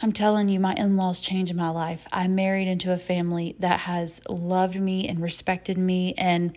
I'm 0.00 0.12
telling 0.12 0.48
you, 0.48 0.60
my 0.60 0.74
in 0.74 0.96
laws 0.96 1.18
changed 1.18 1.52
my 1.56 1.70
life. 1.70 2.06
I 2.12 2.28
married 2.28 2.68
into 2.68 2.92
a 2.92 2.98
family 2.98 3.56
that 3.58 3.80
has 3.80 4.22
loved 4.28 4.78
me 4.78 5.08
and 5.08 5.20
respected 5.20 5.76
me 5.76 6.14
and 6.16 6.56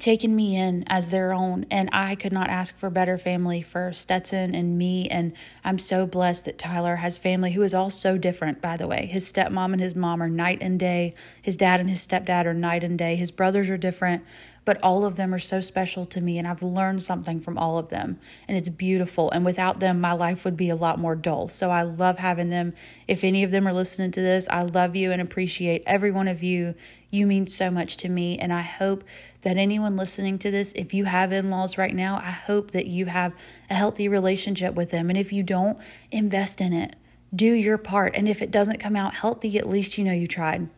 taken 0.00 0.34
me 0.34 0.56
in 0.56 0.84
as 0.86 1.10
their 1.10 1.32
own. 1.32 1.66
And 1.70 1.88
I 1.92 2.14
could 2.14 2.32
not 2.32 2.48
ask 2.48 2.76
for 2.76 2.90
better 2.90 3.16
family 3.16 3.62
for 3.62 3.92
Stetson 3.92 4.54
and 4.54 4.76
me. 4.76 5.08
And 5.08 5.32
I'm 5.64 5.78
so 5.78 6.06
blessed 6.06 6.44
that 6.46 6.58
Tyler 6.58 6.96
has 6.96 7.18
family 7.18 7.52
who 7.52 7.62
is 7.62 7.74
all 7.74 7.90
so 7.90 8.18
different, 8.18 8.60
by 8.60 8.76
the 8.76 8.86
way. 8.86 9.06
His 9.06 9.30
stepmom 9.30 9.72
and 9.72 9.80
his 9.80 9.94
mom 9.94 10.22
are 10.22 10.28
night 10.28 10.58
and 10.60 10.78
day. 10.78 11.14
His 11.40 11.56
dad 11.56 11.80
and 11.80 11.88
his 11.88 12.06
stepdad 12.06 12.46
are 12.46 12.54
night 12.54 12.84
and 12.84 12.98
day. 12.98 13.16
His 13.16 13.30
brothers 13.30 13.70
are 13.70 13.78
different 13.78 14.24
but 14.64 14.82
all 14.82 15.04
of 15.04 15.16
them 15.16 15.34
are 15.34 15.38
so 15.38 15.60
special 15.60 16.04
to 16.04 16.20
me 16.20 16.38
and 16.38 16.48
I've 16.48 16.62
learned 16.62 17.02
something 17.02 17.40
from 17.40 17.58
all 17.58 17.78
of 17.78 17.90
them 17.90 18.18
and 18.48 18.56
it's 18.56 18.68
beautiful 18.68 19.30
and 19.30 19.44
without 19.44 19.80
them 19.80 20.00
my 20.00 20.12
life 20.12 20.44
would 20.44 20.56
be 20.56 20.70
a 20.70 20.76
lot 20.76 20.98
more 20.98 21.14
dull. 21.14 21.48
So 21.48 21.70
I 21.70 21.82
love 21.82 22.18
having 22.18 22.48
them. 22.48 22.74
If 23.06 23.24
any 23.24 23.42
of 23.42 23.50
them 23.50 23.68
are 23.68 23.72
listening 23.72 24.10
to 24.12 24.20
this, 24.20 24.48
I 24.48 24.62
love 24.62 24.96
you 24.96 25.12
and 25.12 25.20
appreciate 25.20 25.82
every 25.86 26.10
one 26.10 26.28
of 26.28 26.42
you. 26.42 26.74
You 27.14 27.28
mean 27.28 27.46
so 27.46 27.70
much 27.70 27.96
to 27.98 28.08
me 28.08 28.40
and 28.40 28.52
I 28.52 28.62
hope 28.62 29.04
that 29.42 29.56
anyone 29.56 29.94
listening 29.94 30.36
to 30.40 30.50
this, 30.50 30.72
if 30.72 30.92
you 30.92 31.04
have 31.04 31.32
in-laws 31.32 31.78
right 31.78 31.94
now, 31.94 32.16
I 32.16 32.32
hope 32.32 32.72
that 32.72 32.88
you 32.88 33.06
have 33.06 33.32
a 33.70 33.74
healthy 33.74 34.08
relationship 34.08 34.74
with 34.74 34.90
them 34.90 35.10
and 35.10 35.16
if 35.16 35.32
you 35.32 35.44
don't, 35.44 35.78
invest 36.10 36.60
in 36.60 36.72
it. 36.72 36.96
Do 37.32 37.52
your 37.52 37.78
part 37.78 38.16
and 38.16 38.28
if 38.28 38.42
it 38.42 38.50
doesn't 38.50 38.80
come 38.80 38.96
out 38.96 39.14
healthy, 39.14 39.56
at 39.56 39.68
least 39.68 39.96
you 39.96 40.02
know 40.02 40.12
you 40.12 40.26
tried. 40.26 40.68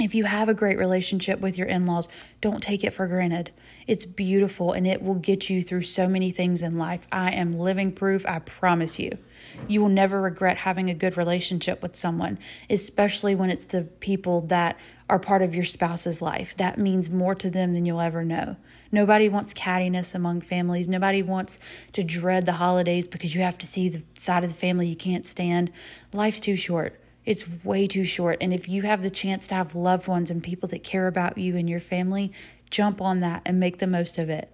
If 0.00 0.14
you 0.14 0.26
have 0.26 0.48
a 0.48 0.54
great 0.54 0.78
relationship 0.78 1.40
with 1.40 1.58
your 1.58 1.66
in 1.66 1.86
laws, 1.86 2.08
don't 2.40 2.62
take 2.62 2.84
it 2.84 2.92
for 2.92 3.08
granted. 3.08 3.50
It's 3.88 4.06
beautiful 4.06 4.70
and 4.72 4.86
it 4.86 5.02
will 5.02 5.16
get 5.16 5.50
you 5.50 5.60
through 5.60 5.82
so 5.82 6.06
many 6.06 6.30
things 6.30 6.62
in 6.62 6.78
life. 6.78 7.08
I 7.10 7.32
am 7.32 7.58
living 7.58 7.90
proof, 7.90 8.24
I 8.26 8.38
promise 8.38 9.00
you. 9.00 9.18
You 9.66 9.80
will 9.80 9.88
never 9.88 10.20
regret 10.20 10.58
having 10.58 10.88
a 10.88 10.94
good 10.94 11.16
relationship 11.16 11.82
with 11.82 11.96
someone, 11.96 12.38
especially 12.70 13.34
when 13.34 13.50
it's 13.50 13.64
the 13.64 13.82
people 13.82 14.42
that 14.42 14.78
are 15.08 15.18
part 15.18 15.42
of 15.42 15.54
your 15.54 15.64
spouse's 15.64 16.20
life. 16.20 16.56
That 16.56 16.78
means 16.78 17.10
more 17.10 17.34
to 17.36 17.48
them 17.48 17.72
than 17.72 17.86
you'll 17.86 18.00
ever 18.00 18.24
know. 18.24 18.56
Nobody 18.92 19.28
wants 19.28 19.54
cattiness 19.54 20.14
among 20.14 20.42
families. 20.42 20.88
Nobody 20.88 21.22
wants 21.22 21.58
to 21.92 22.04
dread 22.04 22.46
the 22.46 22.54
holidays 22.54 23.06
because 23.06 23.34
you 23.34 23.42
have 23.42 23.58
to 23.58 23.66
see 23.66 23.88
the 23.88 24.02
side 24.14 24.44
of 24.44 24.50
the 24.50 24.56
family 24.56 24.88
you 24.88 24.96
can't 24.96 25.26
stand. 25.26 25.70
Life's 26.12 26.40
too 26.40 26.56
short. 26.56 27.00
It's 27.24 27.46
way 27.62 27.86
too 27.86 28.04
short. 28.04 28.38
And 28.40 28.54
if 28.54 28.68
you 28.68 28.82
have 28.82 29.02
the 29.02 29.10
chance 29.10 29.46
to 29.48 29.54
have 29.54 29.74
loved 29.74 30.08
ones 30.08 30.30
and 30.30 30.42
people 30.42 30.68
that 30.70 30.84
care 30.84 31.06
about 31.06 31.36
you 31.36 31.56
and 31.56 31.68
your 31.68 31.80
family, 31.80 32.32
jump 32.70 33.00
on 33.00 33.20
that 33.20 33.42
and 33.44 33.60
make 33.60 33.78
the 33.78 33.86
most 33.86 34.18
of 34.18 34.30
it. 34.30 34.50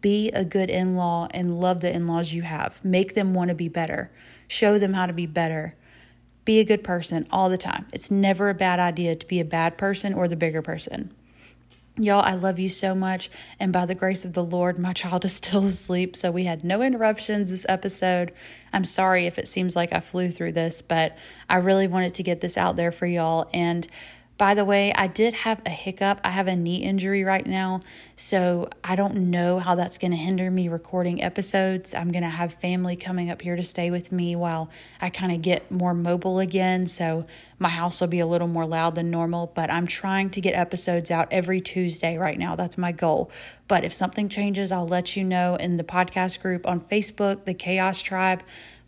Be 0.00 0.30
a 0.30 0.44
good 0.44 0.68
in 0.68 0.96
law 0.96 1.28
and 1.30 1.60
love 1.60 1.80
the 1.80 1.92
in 1.92 2.06
laws 2.06 2.32
you 2.32 2.42
have. 2.42 2.84
Make 2.84 3.14
them 3.14 3.34
want 3.34 3.50
to 3.50 3.54
be 3.54 3.68
better. 3.68 4.10
Show 4.48 4.78
them 4.78 4.94
how 4.94 5.06
to 5.06 5.12
be 5.12 5.26
better. 5.26 5.74
Be 6.46 6.60
a 6.60 6.64
good 6.64 6.82
person 6.82 7.26
all 7.30 7.50
the 7.50 7.58
time. 7.58 7.86
It's 7.92 8.10
never 8.10 8.48
a 8.48 8.54
bad 8.54 8.80
idea 8.80 9.14
to 9.14 9.26
be 9.26 9.38
a 9.38 9.44
bad 9.44 9.76
person 9.76 10.14
or 10.14 10.28
the 10.28 10.36
bigger 10.36 10.62
person. 10.62 11.12
Y'all, 11.98 12.22
I 12.22 12.34
love 12.34 12.58
you 12.58 12.68
so 12.68 12.94
much. 12.94 13.30
And 13.58 13.72
by 13.72 13.86
the 13.86 13.94
grace 13.94 14.26
of 14.26 14.34
the 14.34 14.44
Lord, 14.44 14.78
my 14.78 14.92
child 14.92 15.24
is 15.24 15.34
still 15.34 15.64
asleep. 15.66 16.14
So 16.14 16.30
we 16.30 16.44
had 16.44 16.62
no 16.62 16.82
interruptions 16.82 17.50
this 17.50 17.66
episode. 17.68 18.32
I'm 18.72 18.84
sorry 18.84 19.26
if 19.26 19.38
it 19.38 19.48
seems 19.48 19.74
like 19.74 19.92
I 19.92 20.00
flew 20.00 20.30
through 20.30 20.52
this, 20.52 20.82
but 20.82 21.16
I 21.48 21.56
really 21.56 21.88
wanted 21.88 22.14
to 22.14 22.22
get 22.22 22.40
this 22.40 22.56
out 22.56 22.76
there 22.76 22.92
for 22.92 23.06
y'all. 23.06 23.48
And 23.52 23.88
by 24.38 24.52
the 24.52 24.66
way, 24.66 24.92
I 24.92 25.06
did 25.06 25.32
have 25.32 25.62
a 25.64 25.70
hiccup. 25.70 26.20
I 26.22 26.30
have 26.30 26.46
a 26.46 26.54
knee 26.54 26.76
injury 26.76 27.24
right 27.24 27.46
now, 27.46 27.80
so 28.16 28.68
I 28.84 28.94
don't 28.94 29.30
know 29.30 29.60
how 29.60 29.74
that's 29.74 29.96
going 29.96 30.10
to 30.10 30.16
hinder 30.16 30.50
me 30.50 30.68
recording 30.68 31.22
episodes. 31.22 31.94
I'm 31.94 32.12
going 32.12 32.22
to 32.22 32.28
have 32.28 32.52
family 32.52 32.96
coming 32.96 33.30
up 33.30 33.40
here 33.40 33.56
to 33.56 33.62
stay 33.62 33.90
with 33.90 34.12
me 34.12 34.36
while 34.36 34.70
I 35.00 35.08
kind 35.08 35.32
of 35.32 35.40
get 35.40 35.70
more 35.70 35.94
mobile 35.94 36.38
again, 36.38 36.86
so 36.86 37.26
my 37.58 37.70
house 37.70 37.98
will 38.02 38.08
be 38.08 38.20
a 38.20 38.26
little 38.26 38.48
more 38.48 38.66
loud 38.66 38.94
than 38.94 39.10
normal, 39.10 39.52
but 39.54 39.70
I'm 39.70 39.86
trying 39.86 40.28
to 40.30 40.40
get 40.42 40.54
episodes 40.54 41.10
out 41.10 41.28
every 41.30 41.62
Tuesday 41.62 42.18
right 42.18 42.38
now. 42.38 42.54
That's 42.54 42.76
my 42.76 42.92
goal. 42.92 43.30
But 43.68 43.84
if 43.84 43.94
something 43.94 44.28
changes, 44.28 44.70
I'll 44.70 44.86
let 44.86 45.16
you 45.16 45.24
know 45.24 45.56
in 45.56 45.78
the 45.78 45.84
podcast 45.84 46.42
group 46.42 46.66
on 46.66 46.80
Facebook, 46.80 47.46
the 47.46 47.54
Chaos 47.54 48.02
Tribe. 48.02 48.42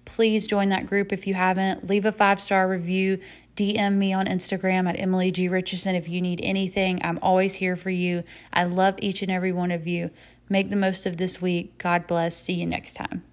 Please 0.05 0.47
join 0.47 0.69
that 0.71 0.87
group 0.87 1.13
if 1.13 1.27
you 1.27 1.35
haven't. 1.35 1.87
Leave 1.89 2.05
a 2.05 2.13
five 2.13 2.41
star 2.41 2.69
review 2.69 3.19
DM 3.59 3.95
me 3.95 4.13
on 4.13 4.27
Instagram 4.27 4.89
at 4.89 5.01
Emily 5.01 5.33
G. 5.33 5.49
Richardson 5.49 5.97
if 5.97 6.09
you 6.09 6.23
need 6.23 6.41
anything. 6.45 7.01
I'm 7.03 7.19
always 7.23 7.55
here 7.55 7.75
for 7.75 7.91
you. 7.91 8.23
I 8.53 8.63
love 8.63 8.95
each 9.03 9.21
and 9.21 9.33
every 9.33 9.51
one 9.51 9.73
of 9.73 9.85
you. 9.89 10.11
Make 10.49 10.71
the 10.71 10.77
most 10.77 11.07
of 11.07 11.17
this 11.17 11.43
week. 11.43 11.77
God 11.77 12.07
bless. 12.07 12.37
See 12.37 12.55
you 12.55 12.67
next 12.67 12.95
time. 12.95 13.25